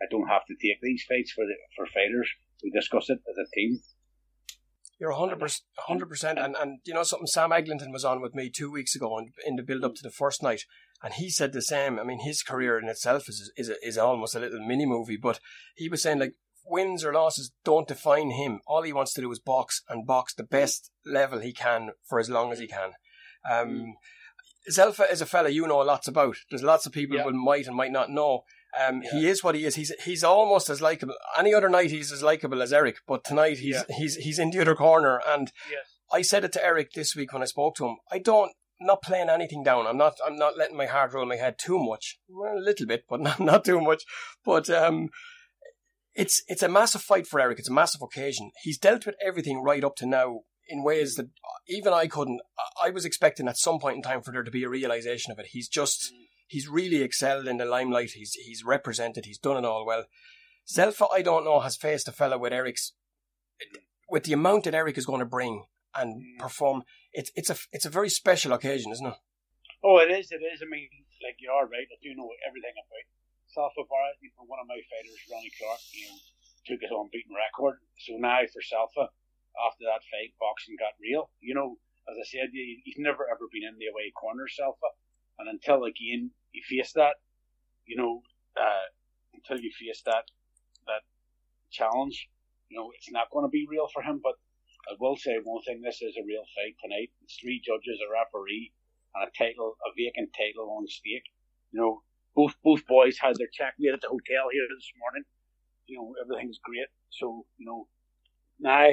I 0.00 0.06
don't 0.10 0.28
have 0.28 0.46
to 0.46 0.54
take 0.54 0.80
these 0.80 1.04
fights 1.08 1.32
for 1.32 1.44
the 1.44 1.56
for 1.76 1.86
fighters. 1.86 2.28
We 2.62 2.70
discuss 2.70 3.10
it 3.10 3.20
as 3.28 3.36
a 3.38 3.50
team. 3.54 3.80
You're 5.00 5.12
100%, 5.12 5.60
100% 5.88 6.44
and, 6.44 6.56
and 6.56 6.80
you 6.84 6.92
know 6.92 7.04
something, 7.04 7.26
Sam 7.26 7.50
Eggington 7.50 7.92
was 7.92 8.04
on 8.04 8.20
with 8.20 8.34
me 8.34 8.50
two 8.50 8.70
weeks 8.70 8.96
ago 8.96 9.16
in, 9.18 9.30
in 9.46 9.56
the 9.56 9.62
build 9.62 9.84
up 9.84 9.94
to 9.94 10.02
the 10.02 10.10
first 10.10 10.42
night, 10.42 10.64
and 11.02 11.14
he 11.14 11.30
said 11.30 11.52
the 11.52 11.62
same. 11.62 11.98
I 11.98 12.04
mean, 12.04 12.20
his 12.20 12.42
career 12.42 12.78
in 12.78 12.88
itself 12.88 13.28
is, 13.28 13.52
is, 13.56 13.70
is 13.82 13.96
almost 13.96 14.34
a 14.34 14.40
little 14.40 14.64
mini 14.66 14.86
movie, 14.86 15.16
but 15.16 15.38
he 15.76 15.88
was 15.88 16.02
saying 16.02 16.18
like, 16.18 16.34
wins 16.68 17.04
or 17.04 17.12
losses 17.12 17.52
don't 17.64 17.88
define 17.88 18.30
him. 18.30 18.60
All 18.66 18.82
he 18.82 18.92
wants 18.92 19.12
to 19.14 19.20
do 19.20 19.30
is 19.32 19.38
box 19.38 19.82
and 19.88 20.06
box 20.06 20.34
the 20.34 20.42
best 20.42 20.90
level 21.06 21.40
he 21.40 21.52
can 21.52 21.90
for 22.04 22.18
as 22.18 22.28
long 22.28 22.52
as 22.52 22.58
he 22.58 22.66
can. 22.66 22.92
Um, 23.48 23.94
Zelfa 24.70 25.10
is 25.10 25.20
a 25.20 25.26
fella 25.26 25.48
you 25.48 25.66
know 25.66 25.78
lots 25.78 26.08
about. 26.08 26.36
There's 26.50 26.62
lots 26.62 26.86
of 26.86 26.92
people 26.92 27.16
yeah. 27.16 27.24
who 27.24 27.32
might 27.32 27.66
and 27.66 27.76
might 27.76 27.92
not 27.92 28.10
know. 28.10 28.42
Um, 28.78 29.02
yeah. 29.02 29.10
He 29.12 29.28
is 29.28 29.42
what 29.42 29.54
he 29.54 29.64
is. 29.64 29.76
He's 29.76 29.92
he's 30.04 30.24
almost 30.24 30.68
as 30.68 30.82
likable. 30.82 31.14
Any 31.38 31.54
other 31.54 31.68
night 31.68 31.90
he's 31.90 32.12
as 32.12 32.22
likable 32.22 32.62
as 32.62 32.72
Eric, 32.72 32.98
but 33.06 33.24
tonight 33.24 33.58
he's 33.58 33.76
yeah. 33.76 33.96
he's 33.96 34.16
he's 34.16 34.38
in 34.38 34.50
the 34.50 34.60
other 34.60 34.74
corner. 34.74 35.20
And 35.26 35.50
yes. 35.70 35.80
I 36.12 36.22
said 36.22 36.44
it 36.44 36.52
to 36.52 36.64
Eric 36.64 36.92
this 36.92 37.16
week 37.16 37.32
when 37.32 37.42
I 37.42 37.46
spoke 37.46 37.76
to 37.76 37.86
him. 37.86 37.96
I 38.12 38.18
don't 38.18 38.52
I'm 38.80 38.86
not 38.86 39.02
playing 39.02 39.28
anything 39.28 39.62
down. 39.62 39.86
I'm 39.86 39.96
not 39.96 40.14
I'm 40.24 40.36
not 40.36 40.56
letting 40.56 40.76
my 40.76 40.86
heart 40.86 41.12
roll 41.12 41.26
my 41.26 41.36
head 41.36 41.56
too 41.58 41.78
much. 41.78 42.18
Well, 42.28 42.58
a 42.58 42.60
little 42.60 42.86
bit, 42.86 43.04
but 43.08 43.20
not 43.22 43.40
not 43.40 43.64
too 43.64 43.80
much. 43.80 44.04
But 44.44 44.70
um, 44.70 45.08
it's 46.14 46.42
it's 46.46 46.62
a 46.62 46.68
massive 46.68 47.02
fight 47.02 47.26
for 47.26 47.40
Eric. 47.40 47.58
It's 47.58 47.70
a 47.70 47.72
massive 47.72 48.02
occasion. 48.02 48.50
He's 48.62 48.78
dealt 48.78 49.06
with 49.06 49.16
everything 49.24 49.62
right 49.62 49.84
up 49.84 49.96
to 49.96 50.06
now 50.06 50.40
in 50.68 50.82
ways 50.82 51.14
that 51.14 51.30
even 51.66 51.92
I 51.92 52.06
couldn't. 52.06 52.40
I 52.82 52.90
was 52.90 53.04
expecting 53.04 53.48
at 53.48 53.56
some 53.56 53.78
point 53.78 53.96
in 53.96 54.02
time 54.02 54.22
for 54.22 54.32
there 54.32 54.42
to 54.42 54.50
be 54.50 54.64
a 54.64 54.68
realization 54.68 55.32
of 55.32 55.38
it. 55.38 55.46
He's 55.50 55.68
just 55.68 56.12
he's 56.48 56.68
really 56.68 57.02
excelled 57.02 57.46
in 57.46 57.58
the 57.58 57.64
limelight. 57.64 58.10
He's 58.10 58.32
he's 58.32 58.64
represented. 58.64 59.26
He's 59.26 59.38
done 59.38 59.58
it 59.58 59.64
all 59.64 59.86
well. 59.86 60.04
Zelfa, 60.66 61.06
I 61.12 61.22
don't 61.22 61.44
know, 61.44 61.60
has 61.60 61.76
faced 61.76 62.08
a 62.08 62.12
fella 62.12 62.36
with 62.36 62.52
Eric's 62.52 62.92
with 64.08 64.24
the 64.24 64.32
amount 64.32 64.64
that 64.64 64.74
Eric 64.74 64.98
is 64.98 65.06
going 65.06 65.20
to 65.20 65.28
bring 65.28 65.64
and 65.94 66.20
mm. 66.20 66.38
perform. 66.38 66.82
It's 67.12 67.30
it's 67.36 67.50
a 67.50 67.56
it's 67.72 67.86
a 67.86 67.92
very 67.92 68.10
special 68.10 68.52
occasion, 68.52 68.92
isn't 68.92 69.06
it? 69.06 69.20
Oh, 69.84 69.98
it 69.98 70.10
is. 70.10 70.32
It 70.32 70.42
is. 70.42 70.60
I 70.60 70.68
mean, 70.68 70.88
like 71.22 71.38
you 71.38 71.50
are 71.52 71.68
right. 71.68 71.86
I 71.86 71.98
do 72.02 72.12
know 72.16 72.28
everything 72.42 72.74
about 72.74 73.06
Zelfa 73.54 73.86
Barrett. 73.86 74.18
You 74.20 74.32
know, 74.36 74.44
one 74.44 74.60
of 74.60 74.66
my 74.66 74.80
fighters, 74.90 75.22
Ronnie 75.30 75.54
Clark, 75.54 75.80
you 75.94 76.08
know, 76.10 76.18
took 76.66 76.80
his 76.82 76.92
unbeaten 76.92 77.36
record. 77.36 77.78
So 78.02 78.18
now 78.18 78.42
for 78.50 78.60
Zelfa, 78.60 79.08
after 79.56 79.84
that 79.86 80.04
fight, 80.10 80.34
boxing 80.40 80.76
got 80.76 80.98
real. 81.00 81.30
You 81.40 81.54
know, 81.54 81.78
as 82.10 82.16
I 82.18 82.26
said, 82.26 82.50
he's 82.52 83.00
never 83.00 83.24
ever 83.28 83.46
been 83.48 83.64
in 83.64 83.78
the 83.78 83.88
away 83.88 84.12
corner, 84.12 84.44
Zelfa, 84.48 84.92
and 85.38 85.48
until 85.48 85.84
again 85.84 86.30
you 86.52 86.62
face 86.68 86.92
that, 86.94 87.16
you 87.86 87.96
know, 87.96 88.22
uh, 88.60 88.88
until 89.34 89.62
you 89.62 89.70
face 89.78 90.02
that 90.06 90.24
that 90.86 91.02
challenge, 91.70 92.28
you 92.68 92.78
know, 92.78 92.90
it's 92.96 93.10
not 93.10 93.30
going 93.32 93.44
to 93.44 93.50
be 93.52 93.66
real 93.68 93.88
for 93.92 94.02
him. 94.02 94.20
But 94.22 94.34
I 94.90 94.94
will 95.00 95.16
say 95.16 95.36
one 95.42 95.62
thing: 95.62 95.82
this 95.82 96.02
is 96.02 96.16
a 96.16 96.26
real 96.26 96.44
fight 96.56 96.76
tonight. 96.82 97.10
It's 97.22 97.38
three 97.40 97.60
judges, 97.64 98.00
a 98.00 98.10
referee, 98.12 98.72
and 99.14 99.28
a 99.28 99.30
title, 99.36 99.76
a 99.86 99.90
vacant 99.96 100.30
title 100.36 100.70
on 100.76 100.86
stake. 100.88 101.28
You 101.72 101.80
know, 101.80 102.02
both 102.34 102.54
both 102.64 102.86
boys 102.86 103.18
had 103.20 103.36
their 103.36 103.52
checkmate 103.52 103.94
at 103.94 104.00
the 104.00 104.08
hotel 104.08 104.50
here 104.52 104.66
this 104.68 104.92
morning. 104.98 105.24
You 105.86 105.98
know, 105.98 106.14
everything's 106.22 106.60
great. 106.62 106.88
So 107.10 107.46
you 107.58 107.66
know, 107.66 107.88
now 108.60 108.90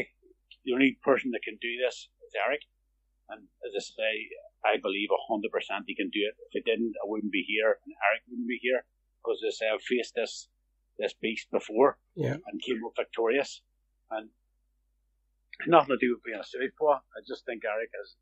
the 0.65 0.73
only 0.73 0.97
person 1.03 1.31
that 1.31 1.43
can 1.43 1.57
do 1.61 1.71
this 1.83 2.09
is 2.27 2.33
Eric. 2.45 2.61
And 3.29 3.47
as 3.65 3.73
I 3.75 3.81
say, 3.81 4.13
I 4.65 4.81
believe 4.81 5.09
100% 5.13 5.45
he 5.85 5.95
can 5.95 6.09
do 6.09 6.25
it. 6.25 6.35
If 6.49 6.51
he 6.51 6.61
didn't, 6.65 6.93
I 6.97 7.05
wouldn't 7.05 7.31
be 7.31 7.45
here, 7.47 7.77
and 7.85 7.93
Eric 8.09 8.23
wouldn't 8.27 8.49
be 8.49 8.59
here. 8.61 8.85
Because 9.21 9.41
as 9.45 9.61
I 9.61 9.65
say, 9.65 9.69
I've 9.69 9.81
faced 9.81 10.13
this 10.15 10.49
this 10.97 11.13
beast 11.21 11.51
before 11.51 11.97
yeah. 12.15 12.39
and 12.47 12.61
came 12.61 12.79
up 12.85 12.93
victorious. 12.95 13.61
And 14.11 14.29
nothing 15.67 15.95
to 15.95 15.99
do 15.99 16.15
with 16.15 16.23
being 16.23 16.39
a 16.39 16.43
southpaw. 16.43 16.99
I 16.99 17.19
just 17.27 17.45
think 17.45 17.63
Eric 17.65 17.89
is, 18.03 18.15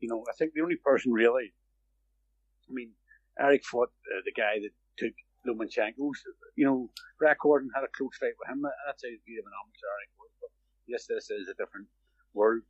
you 0.00 0.08
know, 0.08 0.24
I 0.28 0.34
think 0.36 0.52
the 0.52 0.62
only 0.62 0.76
person 0.76 1.12
really, 1.12 1.52
I 2.68 2.72
mean, 2.72 2.92
Eric 3.40 3.64
fought 3.64 3.92
uh, 4.12 4.20
the 4.24 4.32
guy 4.32 4.60
that 4.60 4.74
took 4.98 5.14
Lomachenko's, 5.46 6.20
you 6.56 6.66
know, 6.66 6.90
record 7.20 7.62
and 7.62 7.70
had 7.74 7.84
a 7.84 7.92
close 7.96 8.16
fight 8.18 8.36
with 8.38 8.50
him. 8.50 8.62
That's 8.62 9.02
how 9.02 9.08
good 9.08 9.40
of 9.40 9.46
an 9.46 9.56
amateur 9.56 9.88
Eric 9.88 10.10
was. 10.18 10.32
But 10.40 10.50
yes, 10.86 11.06
this 11.06 11.30
is 11.30 11.48
a 11.48 11.56
different 11.56 11.86
world. 12.34 12.62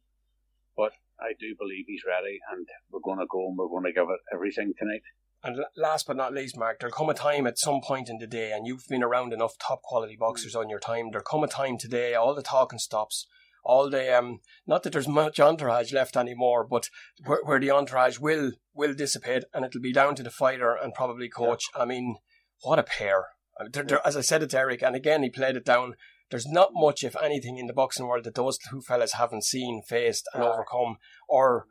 But 0.76 0.92
I 1.20 1.32
do 1.38 1.54
believe 1.58 1.84
he's 1.86 2.02
ready, 2.06 2.38
and 2.52 2.66
we're 2.90 3.00
going 3.00 3.18
to 3.18 3.26
go 3.30 3.48
and 3.48 3.56
we're 3.56 3.68
going 3.68 3.84
to 3.84 3.92
give 3.92 4.08
it 4.08 4.20
everything 4.32 4.72
tonight. 4.78 5.02
And 5.42 5.58
last 5.76 6.06
but 6.06 6.16
not 6.16 6.34
least, 6.34 6.58
Mark, 6.58 6.80
there'll 6.80 6.94
come 6.94 7.10
a 7.10 7.14
time 7.14 7.46
at 7.46 7.58
some 7.58 7.80
point 7.80 8.08
in 8.08 8.18
the 8.18 8.26
day, 8.26 8.52
and 8.52 8.66
you've 8.66 8.86
been 8.88 9.04
around 9.04 9.32
enough 9.32 9.56
top 9.58 9.82
quality 9.82 10.16
boxers 10.18 10.56
on 10.56 10.68
your 10.68 10.80
time. 10.80 11.10
There'll 11.10 11.24
come 11.24 11.44
a 11.44 11.48
time 11.48 11.78
today, 11.78 12.14
all 12.14 12.34
the 12.34 12.42
talking 12.42 12.78
stops, 12.80 13.26
all 13.64 13.88
the 13.88 14.16
um, 14.16 14.40
not 14.66 14.82
that 14.82 14.92
there's 14.92 15.06
much 15.06 15.38
entourage 15.38 15.92
left 15.92 16.16
anymore, 16.16 16.66
but 16.68 16.88
where, 17.24 17.40
where 17.44 17.60
the 17.60 17.70
entourage 17.70 18.18
will 18.18 18.52
will 18.74 18.94
dissipate, 18.94 19.44
and 19.54 19.64
it'll 19.64 19.80
be 19.80 19.92
down 19.92 20.16
to 20.16 20.22
the 20.22 20.30
fighter 20.30 20.74
and 20.74 20.94
probably 20.94 21.28
coach. 21.28 21.64
Yeah. 21.74 21.82
I 21.82 21.84
mean, 21.84 22.16
what 22.62 22.78
a 22.78 22.84
pair! 22.84 23.26
They're, 23.72 23.84
they're, 23.84 24.06
as 24.06 24.16
I 24.16 24.22
said 24.22 24.42
it 24.42 24.50
to 24.50 24.58
Eric, 24.58 24.82
and 24.82 24.96
again 24.96 25.22
he 25.22 25.30
played 25.30 25.56
it 25.56 25.64
down 25.64 25.94
there's 26.30 26.46
not 26.46 26.70
much, 26.74 27.04
if 27.04 27.16
anything, 27.22 27.58
in 27.58 27.66
the 27.66 27.72
boxing 27.72 28.06
world 28.06 28.24
that 28.24 28.34
those 28.34 28.58
two 28.58 28.80
fellas 28.80 29.14
haven't 29.14 29.44
seen, 29.44 29.82
faced, 29.86 30.28
and 30.34 30.42
overcome 30.42 30.98
or 31.28 31.66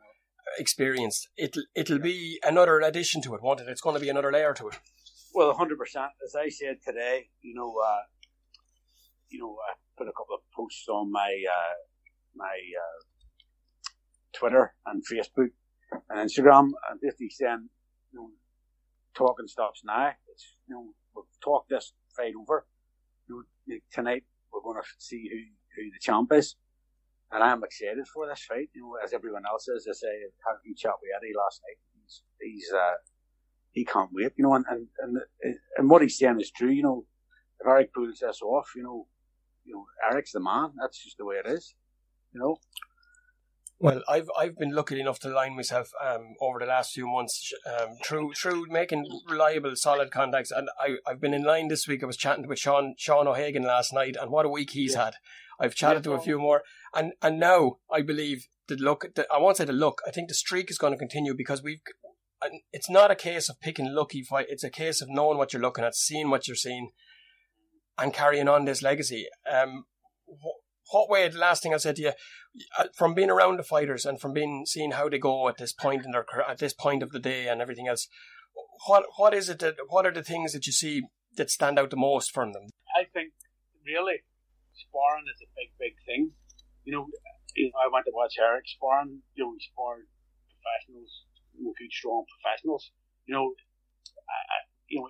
experienced. 0.58 1.28
It'll 1.36 1.64
it'll 1.74 1.98
be 1.98 2.40
another 2.42 2.80
addition 2.80 3.22
to 3.22 3.34
it, 3.34 3.42
won't 3.42 3.60
it? 3.60 3.68
It's 3.68 3.80
going 3.80 3.94
to 3.94 4.00
be 4.00 4.08
another 4.08 4.32
layer 4.32 4.54
to 4.54 4.68
it. 4.68 4.78
Well, 5.34 5.52
hundred 5.54 5.78
percent. 5.78 6.10
As 6.24 6.34
I 6.34 6.48
said 6.48 6.78
today, 6.84 7.28
you 7.42 7.54
know, 7.54 7.74
uh, 7.84 8.02
you 9.28 9.38
know, 9.38 9.56
I 9.68 9.74
put 9.96 10.08
a 10.08 10.12
couple 10.12 10.34
of 10.34 10.40
posts 10.54 10.86
on 10.88 11.12
my 11.12 11.42
uh, 11.48 11.74
my 12.34 12.46
uh, 12.46 13.04
Twitter 14.32 14.74
and 14.86 15.02
Facebook 15.06 15.50
and 16.10 16.28
Instagram, 16.28 16.70
and 16.90 17.00
basically 17.00 17.30
saying, 17.30 17.68
you 18.12 18.18
know, 18.18 18.30
talking 19.14 19.46
stops 19.46 19.82
now. 19.84 20.12
It's 20.32 20.46
you 20.66 20.74
know, 20.74 20.86
we've 21.14 21.24
talked 21.44 21.68
this 21.70 21.92
fight 22.16 22.32
over. 22.40 22.66
You 23.28 23.44
know, 23.68 23.76
tonight 23.92 24.24
we're 24.52 24.62
going 24.62 24.80
to 24.80 24.88
see 24.98 25.28
who, 25.30 25.38
who 25.82 25.90
the 25.90 25.98
champ 26.00 26.32
is. 26.32 26.56
And 27.30 27.42
I'm 27.42 27.62
excited 27.62 28.06
for 28.08 28.26
this 28.26 28.44
fight, 28.48 28.70
you 28.74 28.82
know, 28.82 28.94
as 29.04 29.12
everyone 29.12 29.42
else 29.46 29.68
is. 29.68 29.86
I 29.88 29.92
say, 29.92 30.08
a 30.08 30.74
chat 30.74 30.92
with 31.00 31.10
Eddie 31.16 31.34
last 31.36 31.60
night. 31.66 31.78
He's, 32.02 32.22
he's, 32.40 32.72
uh, 32.72 32.96
he 33.72 33.84
can't 33.84 34.10
wait, 34.12 34.32
you 34.36 34.44
know, 34.44 34.54
and, 34.54 34.64
and, 34.70 34.88
and, 35.00 35.54
and 35.76 35.90
what 35.90 36.02
he's 36.02 36.18
saying 36.18 36.40
is 36.40 36.50
true, 36.50 36.70
you 36.70 36.82
know, 36.82 37.04
if 37.60 37.66
Eric 37.66 37.92
pulls 37.92 38.20
this 38.20 38.40
off, 38.42 38.70
you 38.74 38.82
know, 38.82 39.06
you 39.64 39.74
know, 39.74 39.84
Eric's 40.10 40.32
the 40.32 40.40
man. 40.40 40.70
That's 40.80 41.02
just 41.02 41.18
the 41.18 41.26
way 41.26 41.36
it 41.36 41.46
is, 41.46 41.74
you 42.32 42.40
know. 42.40 42.56
Well, 43.80 44.02
I've 44.08 44.28
I've 44.36 44.58
been 44.58 44.74
lucky 44.74 45.00
enough 45.00 45.20
to 45.20 45.28
line 45.28 45.54
myself 45.54 45.90
um, 46.04 46.34
over 46.40 46.58
the 46.58 46.66
last 46.66 46.92
few 46.92 47.06
months 47.06 47.52
um, 47.64 47.90
through 48.04 48.32
through 48.34 48.66
making 48.68 49.06
reliable, 49.28 49.76
solid 49.76 50.10
contacts, 50.10 50.50
and 50.50 50.68
I 50.80 50.96
I've 51.06 51.20
been 51.20 51.34
in 51.34 51.44
line 51.44 51.68
this 51.68 51.86
week. 51.86 52.02
I 52.02 52.06
was 52.06 52.16
chatting 52.16 52.48
with 52.48 52.58
Sean 52.58 52.94
Sean 52.98 53.28
O'Hagan 53.28 53.62
last 53.62 53.92
night, 53.92 54.16
and 54.20 54.32
what 54.32 54.46
a 54.46 54.48
week 54.48 54.70
he's 54.70 54.94
yeah. 54.94 55.06
had. 55.06 55.14
I've 55.60 55.76
chatted 55.76 56.04
yeah, 56.04 56.12
to 56.12 56.18
a 56.18 56.20
few 56.20 56.40
more, 56.40 56.62
and 56.92 57.12
and 57.22 57.38
now 57.38 57.78
I 57.92 58.02
believe 58.02 58.48
the 58.66 58.74
look. 58.74 59.14
The, 59.14 59.26
I 59.32 59.38
won't 59.38 59.58
say 59.58 59.64
the 59.64 59.72
look. 59.72 60.02
I 60.06 60.10
think 60.10 60.28
the 60.28 60.34
streak 60.34 60.72
is 60.72 60.78
going 60.78 60.92
to 60.92 60.98
continue 60.98 61.34
because 61.34 61.62
we've. 61.62 61.80
It's 62.72 62.90
not 62.90 63.10
a 63.10 63.16
case 63.16 63.48
of 63.48 63.60
picking 63.60 63.92
lucky 63.94 64.22
fight. 64.22 64.46
It's 64.48 64.62
a 64.64 64.70
case 64.70 65.00
of 65.00 65.08
knowing 65.08 65.38
what 65.38 65.52
you're 65.52 65.62
looking 65.62 65.84
at, 65.84 65.94
seeing 65.94 66.30
what 66.30 66.48
you're 66.48 66.56
seeing, 66.56 66.90
and 67.96 68.12
carrying 68.12 68.48
on 68.48 68.64
this 68.64 68.82
legacy. 68.82 69.26
Um, 69.48 69.84
what 70.90 71.08
way? 71.08 71.28
The 71.28 71.38
last 71.38 71.62
thing 71.62 71.74
I 71.74 71.78
said 71.78 71.96
to 71.96 72.02
you, 72.02 72.12
uh, 72.78 72.86
from 72.96 73.14
being 73.14 73.30
around 73.30 73.58
the 73.58 73.62
fighters 73.62 74.06
and 74.06 74.20
from 74.20 74.32
being 74.32 74.64
seeing 74.66 74.92
how 74.92 75.08
they 75.08 75.18
go 75.18 75.48
at 75.48 75.58
this 75.58 75.72
point 75.72 76.04
in 76.04 76.12
their 76.12 76.24
at 76.48 76.58
this 76.58 76.72
point 76.72 77.02
of 77.02 77.10
the 77.10 77.18
day 77.18 77.48
and 77.48 77.60
everything 77.60 77.88
else, 77.88 78.08
what 78.86 79.04
what 79.16 79.34
is 79.34 79.48
it 79.48 79.58
that 79.60 79.76
what 79.88 80.06
are 80.06 80.12
the 80.12 80.22
things 80.22 80.52
that 80.52 80.66
you 80.66 80.72
see 80.72 81.02
that 81.36 81.50
stand 81.50 81.78
out 81.78 81.90
the 81.90 81.96
most 81.96 82.32
from 82.32 82.52
them? 82.52 82.68
I 82.96 83.04
think 83.04 83.32
really 83.84 84.24
sparring 84.74 85.26
is 85.28 85.40
a 85.42 85.50
big 85.56 85.70
big 85.78 85.94
thing. 86.06 86.32
You 86.84 86.92
know, 86.94 87.06
you 87.54 87.66
know 87.68 87.78
I 87.84 87.92
went 87.92 88.06
to 88.06 88.12
watch 88.14 88.34
Eric 88.40 88.64
sparring. 88.66 89.22
You 89.34 89.44
know, 89.44 89.52
he 89.52 89.60
sparred 89.60 90.08
professionals, 90.48 91.12
good 91.52 91.92
strong 91.92 92.24
professionals. 92.28 92.90
You 93.26 93.34
know, 93.34 93.52
I, 94.24 94.38
I, 94.40 94.58
you 94.88 95.00
know, 95.00 95.08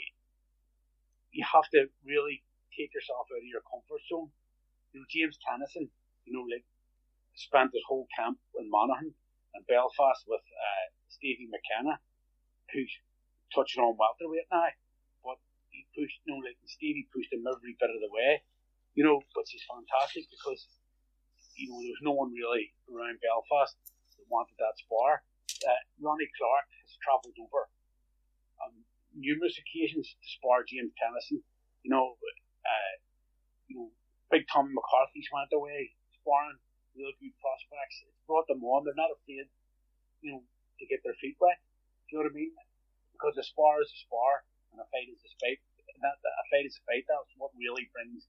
you 1.30 1.44
have 1.46 1.70
to 1.70 1.86
really 2.04 2.42
take 2.74 2.90
yourself 2.94 3.30
out 3.30 3.38
of 3.38 3.46
your 3.46 3.62
comfort 3.62 4.02
zone 4.10 4.30
know, 4.98 5.06
James 5.08 5.38
Tennyson, 5.40 5.88
you 6.26 6.32
know, 6.34 6.44
like 6.46 6.66
spent 7.38 7.70
his 7.72 7.87
whole 7.87 8.06
camp 8.18 8.38
in 8.58 8.66
Monaghan 8.70 9.14
and 9.54 9.62
Belfast 9.70 10.26
with 10.26 10.42
uh, 10.42 10.84
Stevie 11.08 11.48
McKenna, 11.48 11.98
who's 12.74 12.90
touching 13.54 13.82
on 13.82 13.96
welterweight 13.96 14.50
now. 14.50 14.68
But 15.22 15.38
he 15.70 15.87
pushed, 15.94 16.18
you 16.26 16.34
know, 16.34 16.42
like 16.42 16.58
Stevie 16.66 17.08
pushed 17.14 17.32
him 17.32 17.46
every 17.46 17.78
bit 17.78 17.94
of 17.94 18.02
the 18.02 18.11
way, 18.11 18.42
you 18.98 19.06
know, 19.06 19.22
which 19.38 19.54
is 19.54 19.62
fantastic 19.70 20.26
because, 20.28 20.66
you 21.54 21.70
know, 21.70 21.78
there's 21.78 22.04
no 22.04 22.14
one 22.14 22.34
really 22.34 22.74
around 22.90 23.22
Belfast 23.22 23.78
that 24.18 24.26
wanted 24.28 24.58
that 24.58 24.76
spar. 24.82 25.22
Uh, 25.62 25.82
Ronnie 25.98 26.30
Clark 26.38 26.66
has 26.87 26.94
travelled 27.02 27.34
over 27.38 27.66
on 28.62 28.70
numerous 29.14 29.58
occasions 29.58 30.06
to 30.06 30.26
spar 30.38 30.62
James 30.66 30.94
Tennyson. 30.98 31.42
You 31.82 31.90
know, 31.90 32.14
uh, 32.18 32.94
you 33.66 33.74
know, 33.78 33.88
Big 34.30 34.44
Tommy 34.52 34.72
McCarthy's 34.74 35.28
went 35.32 35.52
away, 35.54 35.92
sparring, 36.20 36.60
real 36.96 37.12
good 37.20 37.34
prospects. 37.40 38.04
It's 38.04 38.20
brought 38.28 38.48
them 38.48 38.64
on. 38.64 38.84
They're 38.84 38.98
not 38.98 39.14
afraid, 39.14 39.48
you 40.20 40.30
know, 40.36 40.42
to 40.44 40.84
get 40.88 41.00
their 41.04 41.16
feet 41.20 41.36
wet. 41.40 41.60
Do 42.08 42.18
you 42.18 42.20
know 42.20 42.28
what 42.28 42.36
I 42.36 42.40
mean? 42.40 42.54
Because 43.14 43.36
a 43.40 43.46
spar 43.46 43.80
is 43.80 43.90
a 43.92 44.00
spar, 44.04 44.44
and 44.72 44.80
a 44.82 44.86
fight 44.92 45.08
is 45.08 45.22
a 45.24 45.32
fight. 45.40 45.60
That, 46.04 46.16
a 46.20 46.44
fight 46.52 46.66
is 46.68 46.78
a 46.78 46.84
fight. 46.86 47.04
That's 47.08 47.34
what 47.40 47.52
really 47.58 47.88
brings 47.92 48.28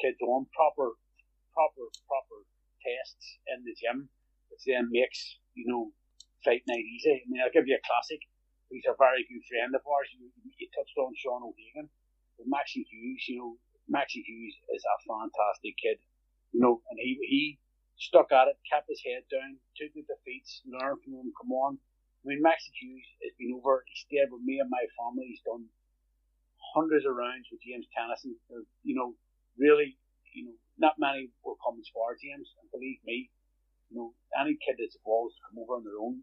kids 0.00 0.18
on. 0.24 0.46
Proper, 0.54 0.96
proper, 1.52 1.86
proper 2.08 2.38
tests 2.80 3.38
in 3.52 3.64
the 3.66 3.74
gym, 3.76 4.08
which 4.50 4.64
then 4.66 4.88
makes 4.90 5.38
you 5.54 5.66
know 5.68 5.92
fight 6.44 6.62
night 6.68 6.86
easy. 6.86 7.22
I 7.22 7.26
mean, 7.28 7.42
I'll 7.42 7.52
give 7.54 7.68
you 7.68 7.76
a 7.76 7.86
classic. 7.86 8.22
He's 8.70 8.88
a 8.88 8.96
very 8.98 9.26
good 9.28 9.44
friend 9.50 9.74
of 9.76 9.84
ours. 9.86 10.08
You, 10.16 10.30
you 10.58 10.68
touched 10.72 10.96
on 10.98 11.12
Sean 11.18 11.44
O'Hagan. 11.44 11.90
with 12.38 12.48
Maxie 12.48 12.86
Hughes, 12.90 13.24
you 13.28 13.38
know, 13.38 13.52
Maxie 13.88 14.24
Hughes 14.26 14.56
is 14.74 14.84
a 14.84 14.96
fantastic 15.06 15.74
kid, 15.78 15.98
you 16.52 16.60
know, 16.60 16.82
and 16.90 16.98
he 16.98 17.18
he 17.22 17.42
stuck 17.98 18.32
at 18.32 18.48
it, 18.48 18.58
kept 18.66 18.88
his 18.88 19.02
head 19.06 19.22
down, 19.30 19.58
took 19.78 19.92
the 19.94 20.02
defeats, 20.02 20.62
learned 20.66 20.98
from 21.02 21.14
them, 21.14 21.30
come 21.38 21.52
on. 21.52 21.78
I 22.22 22.22
mean, 22.30 22.42
Maxie 22.42 22.74
Hughes 22.78 23.06
has 23.22 23.34
been 23.38 23.54
over, 23.54 23.82
he 23.86 23.94
stayed 23.98 24.30
with 24.30 24.42
me 24.42 24.58
and 24.58 24.70
my 24.70 24.82
family, 24.98 25.26
he's 25.30 25.42
done 25.42 25.66
hundreds 26.74 27.04
of 27.06 27.18
rounds 27.18 27.50
with 27.50 27.62
James 27.62 27.86
Tennyson. 27.90 28.38
You 28.82 28.94
know, 28.94 29.14
really, 29.58 29.98
you 30.34 30.46
know, 30.46 30.56
not 30.78 30.98
many 30.98 31.30
will 31.44 31.58
come 31.60 31.78
as 31.78 31.90
far, 31.92 32.14
James, 32.16 32.48
and 32.62 32.70
believe 32.70 33.02
me, 33.04 33.28
you 33.90 33.98
know, 33.98 34.14
any 34.38 34.56
kid 34.62 34.78
that's 34.78 34.96
evolved 34.96 35.36
to 35.36 35.42
come 35.50 35.60
over 35.60 35.76
on 35.76 35.84
their 35.84 36.00
own 36.00 36.22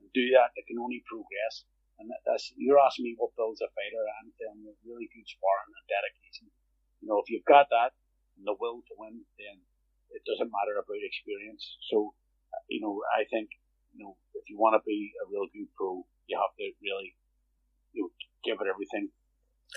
and 0.00 0.08
do 0.16 0.24
that, 0.38 0.56
they 0.56 0.64
can 0.64 0.80
only 0.80 1.04
progress. 1.04 1.68
And 2.00 2.08
that, 2.08 2.24
that's 2.24 2.48
you're 2.56 2.80
asking 2.80 3.12
me 3.12 3.14
what 3.20 3.36
builds 3.36 3.60
a 3.60 3.68
fighter. 3.76 4.02
I'm 4.18 4.32
telling 4.40 4.64
you, 4.64 4.72
really 4.88 5.10
good 5.12 5.28
sparring 5.28 5.74
and 5.76 5.86
dedication. 5.90 6.48
You 7.00 7.08
know, 7.08 7.20
if 7.24 7.30
you've 7.30 7.48
got 7.48 7.66
that 7.72 7.96
and 8.36 8.44
the 8.46 8.56
will 8.56 8.84
to 8.84 8.94
win, 8.96 9.24
then 9.40 9.56
it 10.12 10.22
doesn't 10.26 10.52
matter 10.52 10.76
about 10.76 11.00
experience. 11.00 11.64
So, 11.90 12.14
you 12.68 12.80
know, 12.80 13.00
I 13.12 13.24
think 13.28 13.50
you 13.96 14.04
know 14.04 14.16
if 14.34 14.48
you 14.48 14.58
want 14.58 14.76
to 14.76 14.82
be 14.84 15.12
a 15.20 15.24
real 15.28 15.48
good 15.52 15.68
pro, 15.76 16.04
you 16.26 16.36
have 16.36 16.54
to 16.56 16.66
really 16.82 17.16
you 17.92 18.04
know 18.04 18.10
give 18.44 18.60
it 18.60 18.68
everything, 18.68 19.10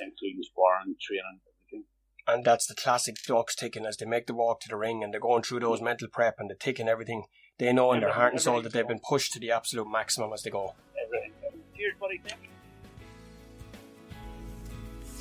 including 0.02 0.44
sparring, 0.44 0.96
training, 1.00 1.40
everything. 1.48 1.84
And 2.28 2.46
that's 2.46 2.68
the 2.68 2.76
classic 2.76 3.18
clock's 3.26 3.56
ticking 3.56 3.86
as 3.86 3.98
they 3.98 4.06
make 4.06 4.28
the 4.28 4.34
walk 4.34 4.62
to 4.62 4.70
the 4.70 4.78
ring 4.78 5.04
and 5.04 5.14
they're 5.14 5.20
going 5.20 5.44
through 5.44 5.60
those 5.60 5.82
mental 5.82 6.08
prep 6.08 6.40
and 6.40 6.50
they're 6.50 6.56
taking 6.56 6.88
everything. 6.88 7.26
They 7.60 7.72
know 7.74 7.92
in 7.92 8.00
their 8.00 8.14
heart 8.14 8.34
and 8.34 8.42
soul 8.42 8.62
that 8.62 8.72
they've 8.74 8.88
been 8.88 9.02
pushed 9.08 9.34
to 9.34 9.40
the 9.40 9.52
absolute 9.52 9.88
maximum 9.92 10.32
as 10.34 10.42
they 10.42 10.50
go. 10.50 10.74
Everything. 11.06 11.34
Cheers, 11.76 11.94
buddy. 12.00 12.22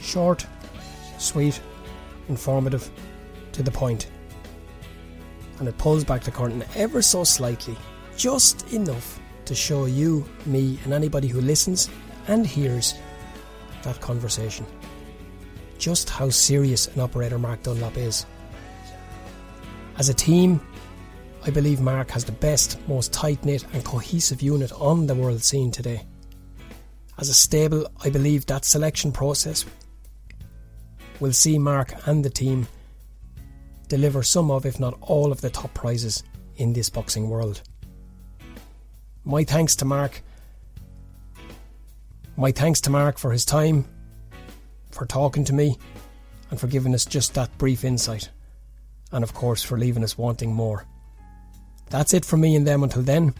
Short, 0.00 0.46
sweet, 1.18 1.60
informative, 2.28 2.90
to 3.52 3.62
the 3.62 3.70
point. 3.70 4.10
And 5.58 5.68
it 5.68 5.78
pulls 5.78 6.04
back 6.04 6.22
the 6.22 6.30
curtain 6.30 6.64
ever 6.74 7.02
so 7.02 7.24
slightly, 7.24 7.76
just 8.16 8.72
enough 8.72 9.20
to 9.44 9.54
show 9.54 9.86
you, 9.86 10.26
me, 10.46 10.78
and 10.84 10.92
anybody 10.92 11.28
who 11.28 11.40
listens 11.40 11.90
and 12.28 12.46
hears 12.46 12.94
that 13.82 14.00
conversation 14.00 14.64
just 15.82 16.08
how 16.08 16.30
serious 16.30 16.86
an 16.94 17.00
operator 17.00 17.40
Mark 17.40 17.64
Dunlop 17.64 17.96
is. 17.96 18.24
As 19.98 20.08
a 20.08 20.14
team, 20.14 20.60
I 21.44 21.50
believe 21.50 21.80
Mark 21.80 22.08
has 22.12 22.24
the 22.24 22.30
best, 22.30 22.78
most 22.86 23.12
tight 23.12 23.44
knit 23.44 23.66
and 23.72 23.84
cohesive 23.84 24.40
unit 24.40 24.70
on 24.74 25.08
the 25.08 25.14
world 25.16 25.42
scene 25.42 25.72
today. 25.72 26.06
As 27.18 27.28
a 27.28 27.34
stable, 27.34 27.88
I 28.04 28.10
believe 28.10 28.46
that 28.46 28.64
selection 28.64 29.10
process 29.10 29.66
will 31.22 31.32
see 31.32 31.56
Mark 31.56 31.94
and 32.06 32.24
the 32.24 32.28
team 32.28 32.66
deliver 33.88 34.24
some 34.24 34.50
of, 34.50 34.66
if 34.66 34.80
not 34.80 34.98
all, 35.00 35.30
of 35.30 35.40
the 35.40 35.50
top 35.50 35.72
prizes 35.72 36.24
in 36.56 36.72
this 36.72 36.90
boxing 36.90 37.30
world. 37.30 37.62
My 39.24 39.44
thanks 39.44 39.76
to 39.76 39.84
Mark. 39.84 40.20
My 42.36 42.50
thanks 42.50 42.80
to 42.82 42.90
Mark 42.90 43.18
for 43.18 43.30
his 43.30 43.44
time, 43.44 43.84
for 44.90 45.06
talking 45.06 45.44
to 45.44 45.52
me, 45.52 45.78
and 46.50 46.58
for 46.58 46.66
giving 46.66 46.92
us 46.92 47.04
just 47.04 47.34
that 47.34 47.56
brief 47.56 47.84
insight. 47.84 48.28
And 49.12 49.22
of 49.22 49.32
course, 49.32 49.62
for 49.62 49.78
leaving 49.78 50.02
us 50.02 50.18
wanting 50.18 50.52
more. 50.52 50.86
That's 51.88 52.14
it 52.14 52.24
from 52.24 52.40
me 52.40 52.56
and 52.56 52.66
them 52.66 52.82
until 52.82 53.02
then. 53.02 53.32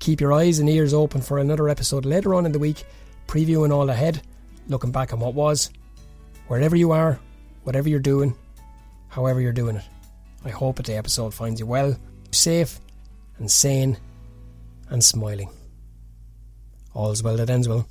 Keep 0.00 0.20
your 0.20 0.32
eyes 0.32 0.58
and 0.58 0.68
ears 0.68 0.92
open 0.92 1.20
for 1.20 1.38
another 1.38 1.68
episode 1.68 2.06
later 2.06 2.34
on 2.34 2.44
in 2.44 2.50
the 2.50 2.58
week, 2.58 2.82
previewing 3.28 3.72
all 3.72 3.88
ahead, 3.88 4.20
looking 4.66 4.90
back 4.90 5.12
on 5.12 5.20
what 5.20 5.34
was. 5.34 5.70
Wherever 6.46 6.76
you 6.76 6.92
are, 6.92 7.18
whatever 7.62 7.88
you're 7.88 8.00
doing, 8.00 8.34
however 9.08 9.40
you're 9.40 9.52
doing 9.52 9.76
it, 9.76 9.84
I 10.44 10.50
hope 10.50 10.76
that 10.76 10.86
the 10.86 10.96
episode 10.96 11.32
finds 11.32 11.58
you 11.58 11.66
well, 11.66 11.96
safe, 12.32 12.78
and 13.38 13.50
sane, 13.50 13.96
and 14.90 15.02
smiling. 15.02 15.48
All's 16.92 17.22
well 17.22 17.36
that 17.36 17.50
ends 17.50 17.68
well. 17.68 17.88